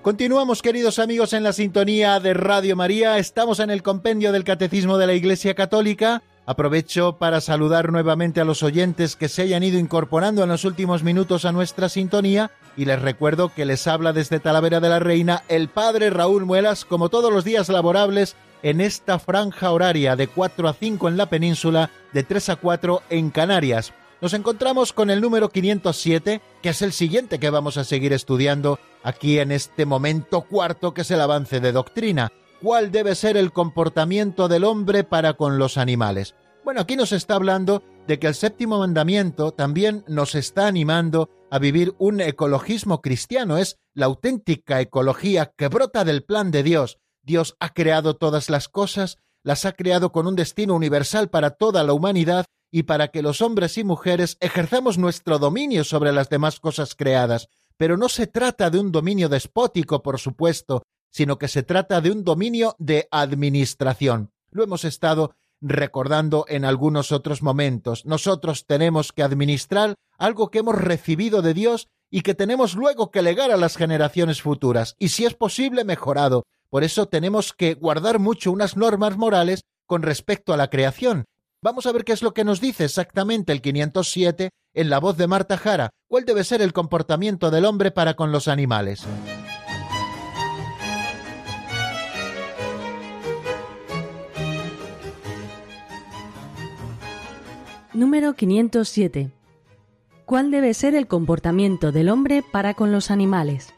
[0.07, 3.19] Continuamos, queridos amigos, en la sintonía de Radio María.
[3.19, 6.23] Estamos en el compendio del Catecismo de la Iglesia Católica.
[6.47, 11.03] Aprovecho para saludar nuevamente a los oyentes que se hayan ido incorporando en los últimos
[11.03, 15.43] minutos a nuestra sintonía y les recuerdo que les habla desde Talavera de la Reina
[15.49, 20.69] el Padre Raúl Muelas, como todos los días laborables, en esta franja horaria de 4
[20.69, 23.93] a 5 en la península, de 3 a 4 en Canarias.
[24.21, 28.79] Nos encontramos con el número 507, que es el siguiente que vamos a seguir estudiando
[29.03, 32.33] aquí en este momento cuarto, que es el avance de doctrina.
[32.63, 36.35] ¿Cuál debe ser el comportamiento del hombre para con los animales?
[36.65, 41.59] Bueno, aquí nos está hablando de que el séptimo mandamiento también nos está animando a
[41.59, 43.59] vivir un ecologismo cristiano.
[43.59, 46.99] Es la auténtica ecología que brota del plan de Dios.
[47.23, 51.85] Dios ha creado todas las cosas, las ha creado con un destino universal para toda
[51.85, 52.47] la humanidad
[52.77, 57.49] y para que los hombres y mujeres ejerzamos nuestro dominio sobre las demás cosas creadas.
[57.79, 62.11] Pero no se trata de un dominio despótico, por supuesto, sino que se trata de
[62.11, 64.31] un dominio de administración.
[64.51, 68.05] Lo hemos estado recordando en algunos otros momentos.
[68.05, 73.23] Nosotros tenemos que administrar algo que hemos recibido de Dios y que tenemos luego que
[73.23, 76.45] legar a las generaciones futuras, y si es posible, mejorado.
[76.69, 81.25] Por eso tenemos que guardar mucho unas normas morales con respecto a la creación.
[81.63, 85.17] Vamos a ver qué es lo que nos dice exactamente el 507 en la voz
[85.17, 85.91] de Marta Jara.
[86.09, 89.05] ¿Cuál debe ser el comportamiento del hombre para con los animales?
[97.95, 99.31] Número 507.
[100.27, 103.73] ¿Cuál debe ser el comportamiento del hombre para con los animales?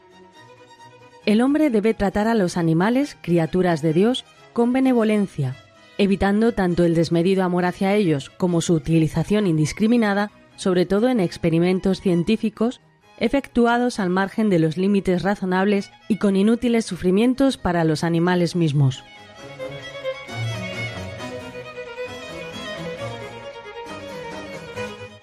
[1.25, 5.55] El hombre debe tratar a los animales, criaturas de Dios, con benevolencia,
[5.99, 11.99] evitando tanto el desmedido amor hacia ellos como su utilización indiscriminada, sobre todo en experimentos
[11.99, 12.79] científicos
[13.19, 19.03] efectuados al margen de los límites razonables y con inútiles sufrimientos para los animales mismos.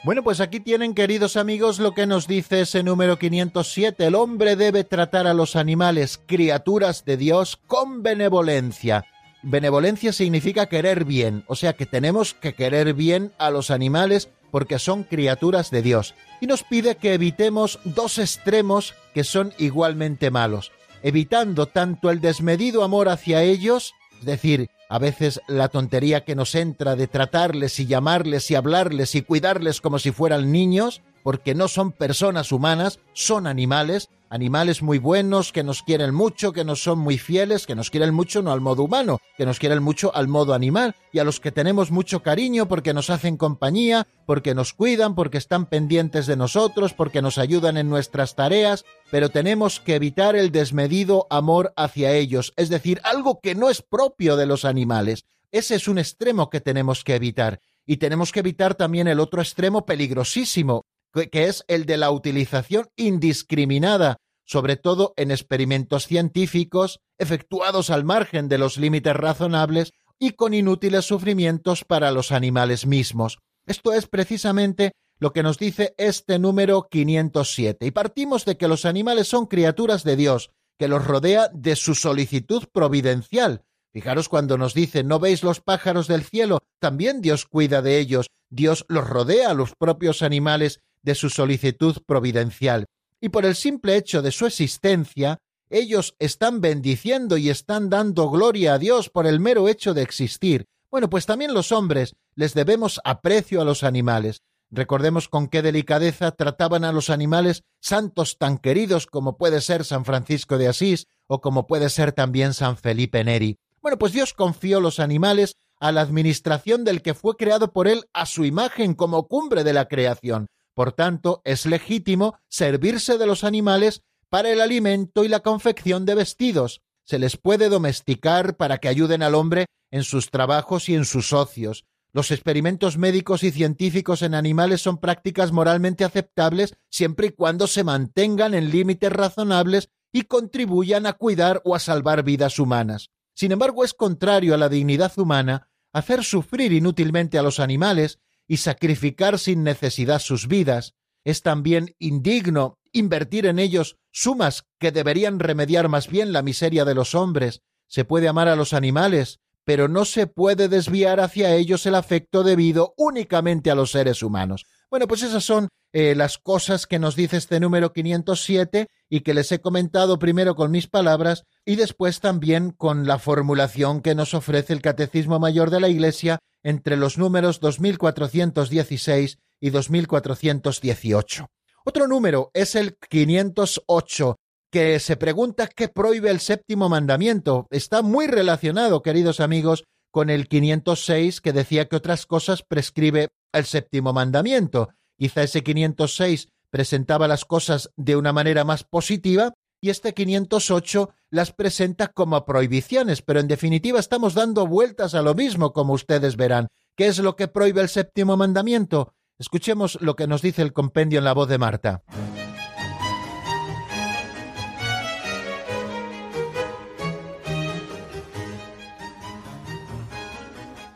[0.04, 4.06] Bueno, pues aquí tienen, queridos amigos, lo que nos dice ese número 507.
[4.06, 9.06] El hombre debe tratar a los animales, criaturas de Dios, con benevolencia.
[9.48, 14.80] Benevolencia significa querer bien, o sea que tenemos que querer bien a los animales porque
[14.80, 16.16] son criaturas de Dios.
[16.40, 20.72] Y nos pide que evitemos dos extremos que son igualmente malos,
[21.04, 26.56] evitando tanto el desmedido amor hacia ellos, es decir, a veces la tontería que nos
[26.56, 31.68] entra de tratarles y llamarles y hablarles y cuidarles como si fueran niños, porque no
[31.68, 36.98] son personas humanas, son animales, animales muy buenos, que nos quieren mucho, que nos son
[36.98, 40.28] muy fieles, que nos quieren mucho no al modo humano, que nos quieren mucho al
[40.28, 44.72] modo animal, y a los que tenemos mucho cariño porque nos hacen compañía, porque nos
[44.72, 49.94] cuidan, porque están pendientes de nosotros, porque nos ayudan en nuestras tareas, pero tenemos que
[49.94, 54.64] evitar el desmedido amor hacia ellos, es decir, algo que no es propio de los
[54.64, 55.24] animales.
[55.52, 57.60] Ese es un extremo que tenemos que evitar.
[57.86, 60.84] Y tenemos que evitar también el otro extremo peligrosísimo,
[61.24, 68.48] que es el de la utilización indiscriminada, sobre todo en experimentos científicos efectuados al margen
[68.48, 73.38] de los límites razonables y con inútiles sufrimientos para los animales mismos.
[73.66, 77.86] Esto es precisamente lo que nos dice este número 507.
[77.86, 81.94] Y partimos de que los animales son criaturas de Dios, que los rodea de su
[81.94, 83.64] solicitud providencial.
[83.92, 86.58] Fijaros cuando nos dice, ¿no veis los pájaros del cielo?
[86.78, 88.26] También Dios cuida de ellos.
[88.50, 92.84] Dios los rodea a los propios animales de su solicitud providencial,
[93.20, 95.38] y por el simple hecho de su existencia,
[95.70, 100.66] ellos están bendiciendo y están dando gloria a Dios por el mero hecho de existir.
[100.90, 104.42] Bueno, pues también los hombres les debemos aprecio a los animales.
[104.68, 110.04] Recordemos con qué delicadeza trataban a los animales santos tan queridos como puede ser San
[110.04, 113.58] Francisco de Asís o como puede ser también San Felipe Neri.
[113.80, 118.06] Bueno, pues Dios confió los animales a la administración del que fue creado por él
[118.12, 120.48] a su imagen como cumbre de la creación.
[120.76, 126.14] Por tanto, es legítimo servirse de los animales para el alimento y la confección de
[126.14, 126.82] vestidos.
[127.02, 131.32] Se les puede domesticar para que ayuden al hombre en sus trabajos y en sus
[131.32, 131.86] ocios.
[132.12, 137.82] Los experimentos médicos y científicos en animales son prácticas moralmente aceptables siempre y cuando se
[137.82, 143.08] mantengan en límites razonables y contribuyan a cuidar o a salvar vidas humanas.
[143.34, 148.18] Sin embargo, es contrario a la dignidad humana hacer sufrir inútilmente a los animales
[148.48, 150.94] y sacrificar sin necesidad sus vidas,
[151.24, 156.94] es también indigno invertir en ellos sumas que deberían remediar más bien la miseria de
[156.94, 157.62] los hombres.
[157.88, 162.44] Se puede amar a los animales, pero no se puede desviar hacia ellos el afecto
[162.44, 164.64] debido únicamente a los seres humanos.
[164.88, 169.34] Bueno, pues esas son eh, las cosas que nos dice este número 507 y que
[169.34, 174.32] les he comentado primero con mis palabras y después también con la formulación que nos
[174.34, 181.46] ofrece el Catecismo Mayor de la Iglesia entre los números 2416 y 2418.
[181.84, 184.36] Otro número es el 508,
[184.70, 187.66] que se pregunta qué prohíbe el séptimo mandamiento.
[187.70, 193.64] Está muy relacionado, queridos amigos, con el 506, que decía que otras cosas prescribe el
[193.64, 194.90] séptimo mandamiento.
[195.18, 201.52] Quizá ese 506 presentaba las cosas de una manera más positiva y este 508 las
[201.52, 206.68] presenta como prohibiciones, pero en definitiva estamos dando vueltas a lo mismo, como ustedes verán.
[206.96, 209.12] ¿Qué es lo que prohíbe el séptimo mandamiento?
[209.38, 212.02] Escuchemos lo que nos dice el compendio en la voz de Marta.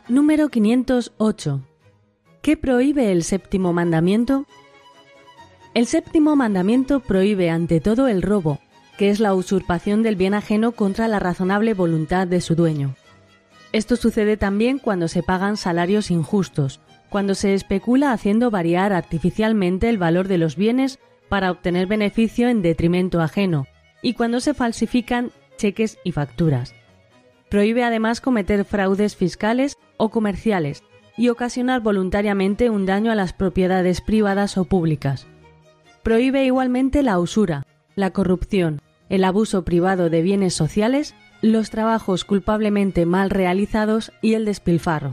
[0.07, 1.61] Número 508.
[2.41, 4.45] ¿Qué prohíbe el séptimo mandamiento?
[5.73, 8.59] El séptimo mandamiento prohíbe ante todo el robo,
[9.01, 12.93] que es la usurpación del bien ajeno contra la razonable voluntad de su dueño.
[13.71, 19.97] Esto sucede también cuando se pagan salarios injustos, cuando se especula haciendo variar artificialmente el
[19.97, 20.99] valor de los bienes
[21.29, 23.65] para obtener beneficio en detrimento ajeno,
[24.03, 26.75] y cuando se falsifican cheques y facturas.
[27.49, 30.83] Prohíbe además cometer fraudes fiscales o comerciales
[31.17, 35.25] y ocasionar voluntariamente un daño a las propiedades privadas o públicas.
[36.03, 38.79] Prohíbe igualmente la usura, la corrupción,
[39.11, 45.11] el abuso privado de bienes sociales, los trabajos culpablemente mal realizados y el despilfarro.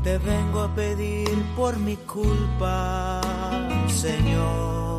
[0.07, 3.21] Te vengo a pedir por mi culpa,
[3.89, 4.97] Señor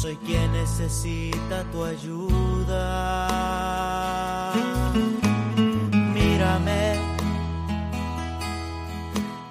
[0.00, 2.78] soy quien necesita tu ayuda.
[6.14, 6.94] Mírame,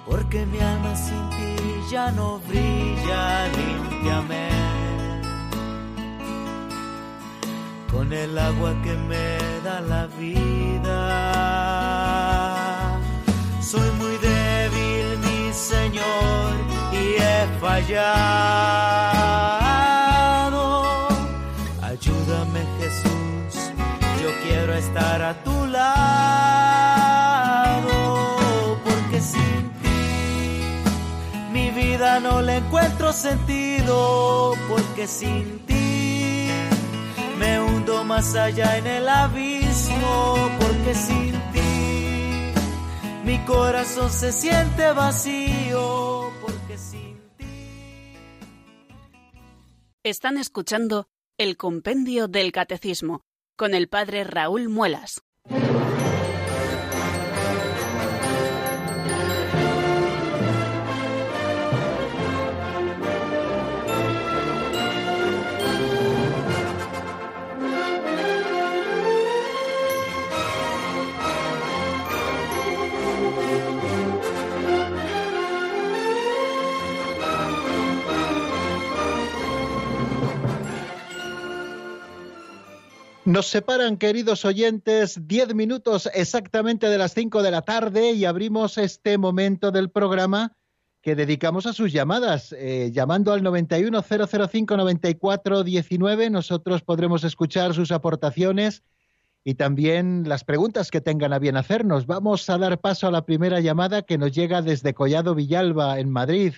[0.06, 1.54] porque mi alma sin ti
[1.88, 4.48] ya no brilla, limpiame.
[7.92, 10.39] Con el agua que me da la vida.
[13.70, 16.50] Soy muy débil, mi Señor,
[16.92, 18.70] y he fallado.
[24.80, 25.90] estar a tu lado,
[28.84, 30.02] porque sin ti
[31.52, 36.48] mi vida no le encuentro sentido, porque sin ti
[37.38, 41.39] me hundo más allá en el abismo, porque sin ti
[43.30, 47.44] mi corazón se siente vacío, porque sin ti.
[50.02, 51.06] Están escuchando
[51.38, 53.22] el compendio del catecismo
[53.56, 55.22] con el padre Raúl Muelas.
[83.30, 88.76] Nos separan, queridos oyentes, diez minutos exactamente de las cinco de la tarde y abrimos
[88.76, 90.56] este momento del programa
[91.00, 92.52] que dedicamos a sus llamadas.
[92.58, 98.82] Eh, llamando al 910059419, nosotros podremos escuchar sus aportaciones
[99.44, 102.06] y también las preguntas que tengan a bien hacernos.
[102.06, 106.10] Vamos a dar paso a la primera llamada que nos llega desde Collado Villalba, en
[106.10, 106.54] Madrid.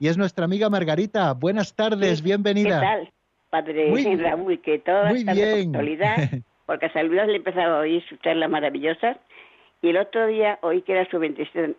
[0.00, 1.34] Y es nuestra amiga Margarita.
[1.34, 2.80] Buenas tardes, bienvenida.
[2.80, 3.12] ¿Qué tal,
[3.50, 4.60] padre muy, Raúl?
[4.60, 5.72] Que todo está bien.
[6.66, 9.16] porque a saludos le he empezado a oír sus charlas maravillosas.
[9.82, 11.76] Y el otro día oí que era su 27,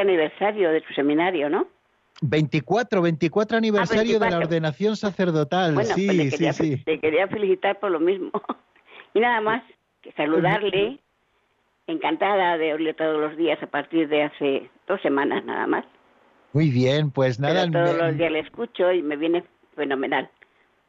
[0.00, 1.66] aniversario de su seminario, ¿no?
[2.20, 5.74] 24, 24 aniversario de la ordenación sacerdotal.
[5.74, 6.84] Bueno, sí, pues le quería, sí, sí.
[6.84, 8.30] Te quería felicitar por lo mismo.
[9.14, 9.62] y nada más
[10.02, 10.98] que saludarle.
[11.88, 15.84] Encantada de oírle todos los días a partir de hace dos semanas nada más.
[16.52, 17.66] Muy bien, pues nada.
[17.66, 19.42] Pero todos los días le escucho y me viene
[19.74, 20.30] fenomenal.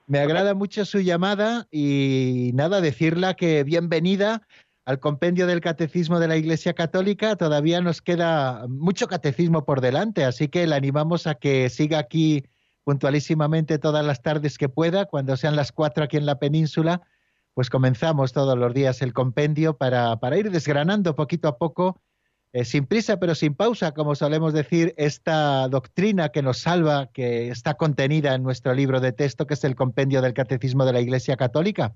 [0.06, 4.42] Me agrada mucho su llamada y nada, decirla que bienvenida
[4.84, 7.38] al compendio del Catecismo de la Iglesia Católica.
[7.38, 12.44] Todavía nos queda mucho catecismo por delante, así que le animamos a que siga aquí
[12.84, 17.02] puntualísimamente todas las tardes que pueda, cuando sean las cuatro aquí en la península,
[17.54, 22.02] pues comenzamos todos los días el compendio para, para ir desgranando poquito a poco,
[22.54, 27.50] eh, sin prisa pero sin pausa, como solemos decir, esta doctrina que nos salva, que
[27.50, 31.02] está contenida en nuestro libro de texto, que es el compendio del Catecismo de la
[31.02, 31.96] Iglesia Católica.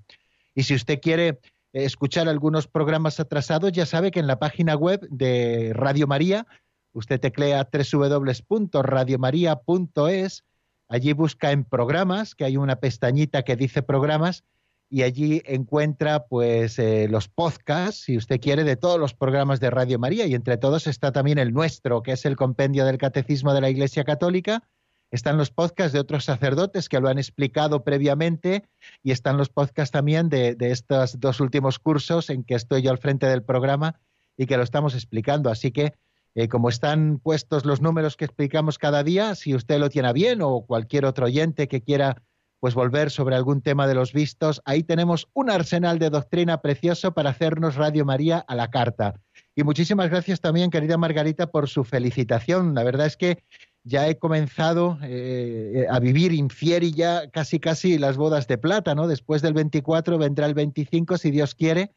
[0.54, 1.38] Y si usted quiere
[1.72, 6.46] escuchar algunos programas atrasados, ya sabe que en la página web de Radio María,
[6.92, 10.44] usted teclea www.radiomaria.es,
[10.88, 14.42] allí busca en programas, que hay una pestañita que dice programas,
[14.90, 19.70] y allí encuentra pues eh, los podcasts, si usted quiere, de todos los programas de
[19.70, 23.52] Radio María, y entre todos está también el nuestro, que es el Compendio del Catecismo
[23.52, 24.62] de la Iglesia Católica,
[25.10, 28.68] están los podcasts de otros sacerdotes que lo han explicado previamente.
[29.02, 32.98] Y están los podcasts también de, estos dos últimos cursos en que estoy yo al
[32.98, 33.98] frente del programa
[34.36, 35.50] y que lo estamos explicando.
[35.50, 35.94] Así que,
[36.34, 40.42] eh, como están puestos los números que explicamos cada día, si usted lo tiene bien
[40.42, 42.22] o cualquier otro oyente que quiera
[42.60, 47.12] pues volver sobre algún tema de los vistos, ahí tenemos un arsenal de doctrina precioso
[47.12, 49.20] para hacernos Radio María a la carta.
[49.54, 52.74] Y muchísimas gracias también, querida Margarita, por su felicitación.
[52.74, 53.44] La verdad es que
[53.84, 59.06] ya he comenzado eh, a vivir infieri ya casi casi las bodas de plata, ¿no?
[59.06, 61.92] Después del 24 vendrá el 25 si Dios quiere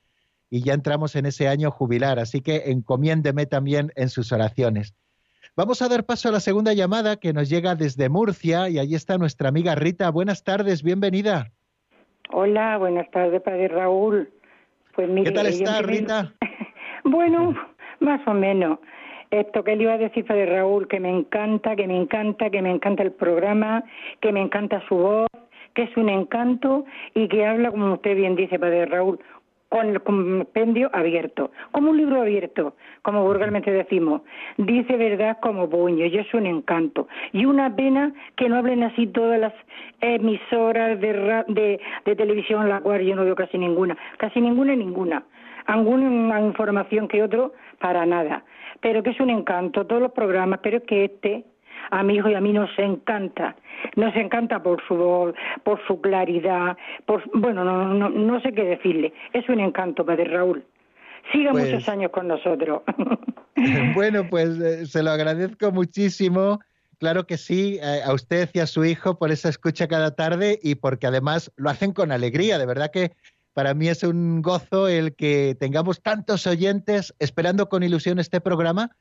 [0.49, 4.93] y ya entramos en ese año jubilar, así que encomiéndeme también en sus oraciones.
[5.57, 8.95] Vamos a dar paso a la segunda llamada que nos llega desde Murcia y allí
[8.95, 10.09] está nuestra amiga Rita.
[10.09, 11.51] Buenas tardes, bienvenida.
[12.31, 14.31] Hola, buenas tardes, padre Raúl.
[14.95, 16.33] Pues ¿Qué tal está, Rita?
[17.03, 17.53] bueno,
[17.99, 18.79] más o menos.
[19.29, 22.61] Esto que le iba a decir, Padre Raúl, que me encanta, que me encanta, que
[22.61, 23.83] me encanta el programa,
[24.21, 25.27] que me encanta su voz,
[25.73, 29.19] que es un encanto y que habla, como usted bien dice, Padre Raúl,
[29.71, 34.21] con el compendio abierto, como un libro abierto, como vulgarmente decimos.
[34.57, 37.07] Dice verdad como puño, y es un encanto.
[37.31, 39.53] Y una pena que no hablen así todas las
[40.01, 41.13] emisoras de,
[41.47, 45.23] de, de televisión, la cual yo no veo casi ninguna, casi ninguna, ninguna.
[45.67, 48.43] Alguna información que otro, para nada
[48.81, 51.45] pero que es un encanto, todos los programas, pero es que este
[51.89, 53.55] a mi hijo y a mí nos encanta,
[53.95, 58.63] nos encanta por su voz, por su claridad, por bueno, no, no, no sé qué
[58.63, 60.63] decirle, es un encanto, Padre Raúl.
[61.31, 62.81] Siga pues muchos años con nosotros.
[63.95, 66.59] bueno, pues eh, se lo agradezco muchísimo.
[66.99, 70.59] Claro que sí, eh, a usted y a su hijo por esa escucha cada tarde
[70.61, 72.59] y porque además lo hacen con alegría.
[72.59, 73.11] De verdad que
[73.53, 78.91] para mí es un gozo el que tengamos tantos oyentes esperando con ilusión este programa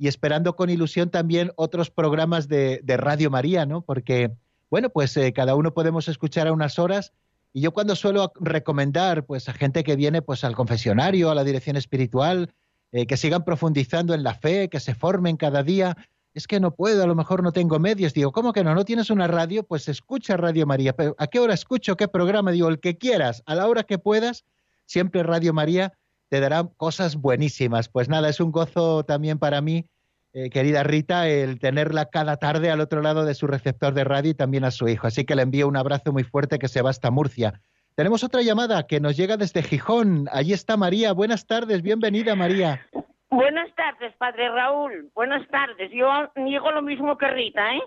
[0.00, 3.82] y esperando con ilusión también otros programas de, Radio María, ¿no?
[3.82, 4.32] Porque,
[4.70, 7.12] bueno, pues eh, cada uno podemos escuchar a unas horas
[7.52, 11.44] y yo cuando suelo recomendar pues a gente que viene pues al confesionario, a la
[11.44, 12.50] dirección espiritual,
[12.92, 15.98] eh, que sigan profundizando en la fe, que se formen cada día,
[16.32, 18.14] es que no puedo, a lo mejor no tengo medios.
[18.14, 18.74] Digo, ¿cómo que no?
[18.74, 19.64] ¿No tienes una radio?
[19.64, 20.94] Pues escucha Radio María.
[20.94, 21.98] Pero ¿a qué hora escucho?
[21.98, 22.52] ¿Qué programa?
[22.52, 24.46] Digo, el que quieras, a la hora que puedas,
[24.86, 25.92] siempre Radio María
[26.30, 27.88] te dará cosas buenísimas.
[27.88, 29.86] Pues nada, es un gozo también para mí,
[30.32, 34.30] eh, querida Rita, el tenerla cada tarde al otro lado de su receptor de radio
[34.30, 35.08] y también a su hijo.
[35.08, 37.60] Así que le envío un abrazo muy fuerte que se va hasta Murcia.
[37.96, 40.28] Tenemos otra llamada que nos llega desde Gijón.
[40.32, 41.12] Allí está María.
[41.12, 42.86] Buenas tardes, bienvenida María.
[43.28, 45.10] Buenas tardes, padre Raúl.
[45.14, 45.90] Buenas tardes.
[45.92, 47.82] Yo digo lo mismo que Rita, ¿eh?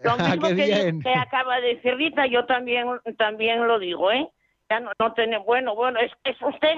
[0.00, 4.28] Lo ah, mismo que, acaba de decir Rita, yo también también lo digo, ¿eh?
[4.68, 6.74] Ya no, no bueno, bueno, es es usted,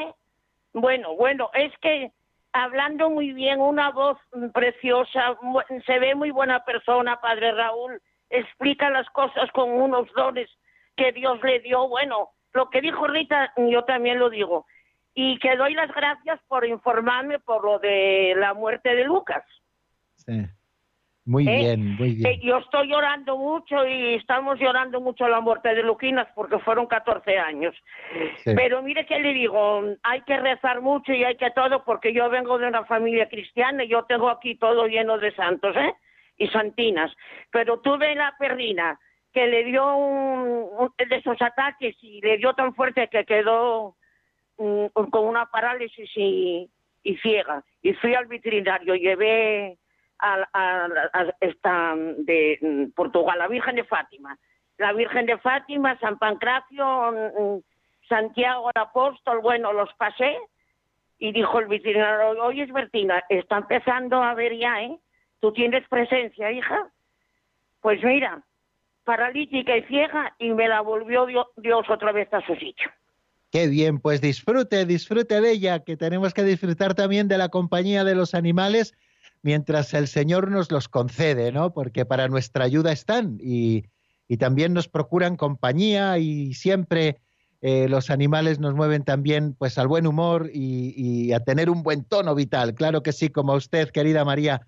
[0.76, 2.12] bueno, bueno, es que
[2.52, 4.18] hablando muy bien, una voz
[4.52, 5.38] preciosa,
[5.86, 7.98] se ve muy buena persona, padre Raúl,
[8.28, 10.50] explica las cosas con unos dones
[10.94, 14.66] que Dios le dio, bueno, lo que dijo Rita, yo también lo digo.
[15.14, 19.44] Y que doy las gracias por informarme por lo de la muerte de Lucas.
[20.16, 20.46] Sí.
[21.26, 21.56] Muy ¿Eh?
[21.56, 22.26] bien, muy bien.
[22.26, 26.86] Eh, yo estoy llorando mucho y estamos llorando mucho la muerte de Luquinas porque fueron
[26.86, 27.74] 14 años.
[28.44, 28.52] Sí.
[28.54, 32.30] Pero mire que le digo, hay que rezar mucho y hay que todo porque yo
[32.30, 35.94] vengo de una familia cristiana y yo tengo aquí todo lleno de santos, ¿eh?
[36.38, 37.12] Y santinas.
[37.50, 39.00] Pero tuve la perrina
[39.32, 43.96] que le dio un, un de esos ataques y le dio tan fuerte que quedó
[44.58, 46.70] mm, con una parálisis y,
[47.02, 47.64] y ciega.
[47.82, 49.76] Y fui al veterinario, llevé
[50.18, 54.38] a, esta de mm, Portugal, la Virgen de Fátima.
[54.78, 57.58] La Virgen de Fátima, San Pancracio, mm,
[58.08, 60.36] Santiago el Apóstol, bueno, los pasé
[61.18, 64.98] y dijo el veterinario, oye, Bertina, está empezando a ver ya, ¿eh?
[65.40, 66.88] ¿Tú tienes presencia, hija?
[67.80, 68.42] Pues mira,
[69.04, 72.90] paralítica y ciega y me la volvió Dio- Dios otra vez a su sitio.
[73.50, 78.04] Qué bien, pues disfrute, disfrute de ella, que tenemos que disfrutar también de la compañía
[78.04, 78.94] de los animales
[79.46, 81.72] mientras el Señor nos los concede, ¿no?
[81.72, 83.84] Porque para nuestra ayuda están y,
[84.26, 87.20] y también nos procuran compañía y siempre
[87.60, 92.02] eh, los animales nos mueven también pues al buen humor y, a tener un buen
[92.02, 92.74] tono vital.
[92.74, 94.66] Claro que sí, como usted, querida María.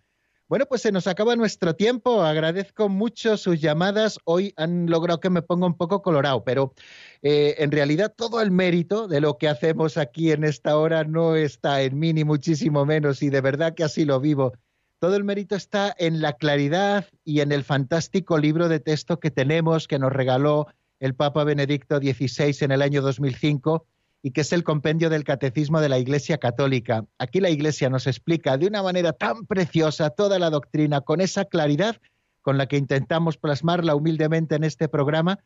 [0.49, 2.23] Bueno, pues se nos acaba nuestro tiempo.
[2.23, 4.19] Agradezco mucho sus llamadas.
[4.25, 6.73] Hoy han logrado que me ponga un poco colorado, pero
[7.21, 11.35] eh, en realidad todo el mérito de lo que hacemos aquí en esta hora no
[11.35, 14.53] está en mí ni muchísimo menos y de verdad que así lo vivo.
[15.01, 19.31] Todo el mérito está en la claridad y en el fantástico libro de texto que
[19.31, 20.67] tenemos que nos regaló
[20.99, 23.87] el Papa Benedicto XVI en el año 2005
[24.23, 27.05] y que es el compendio del Catecismo de la Iglesia Católica.
[27.19, 31.45] Aquí la Iglesia nos explica de una manera tan preciosa toda la doctrina con esa
[31.45, 31.97] claridad
[32.43, 35.39] con la que intentamos plasmarla humildemente en este programa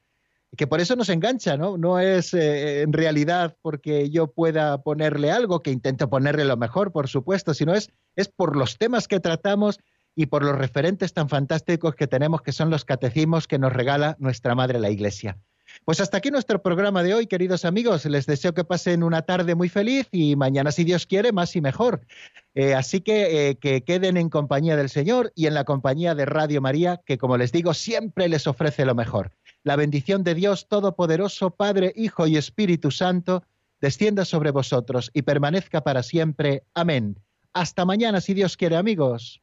[0.57, 1.78] que por eso nos engancha, ¿no?
[1.78, 6.92] No es eh, en realidad porque yo pueda ponerle algo, que intento ponerle lo mejor,
[6.92, 9.78] por supuesto, sino es, es por los temas que tratamos
[10.14, 14.16] y por los referentes tan fantásticos que tenemos, que son los catecismos que nos regala
[14.18, 15.38] nuestra Madre la Iglesia.
[15.84, 18.05] Pues hasta aquí nuestro programa de hoy, queridos amigos.
[18.05, 21.61] Les deseo que pasen una tarde muy feliz y mañana, si Dios quiere, más y
[21.61, 22.07] mejor.
[22.55, 26.26] Eh, así que eh, que queden en compañía del Señor y en la compañía de
[26.26, 29.32] Radio María, que como les digo, siempre les ofrece lo mejor.
[29.64, 33.44] La bendición de Dios Todopoderoso, Padre, Hijo y Espíritu Santo,
[33.80, 36.64] descienda sobre vosotros y permanezca para siempre.
[36.74, 37.20] Amén.
[37.52, 39.40] Hasta mañana, si Dios quiere, amigos.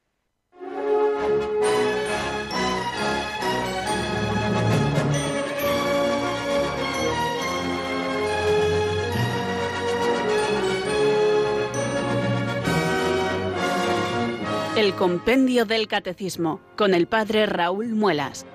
[14.75, 18.45] El Compendio del Catecismo con el Padre Raúl Muelas.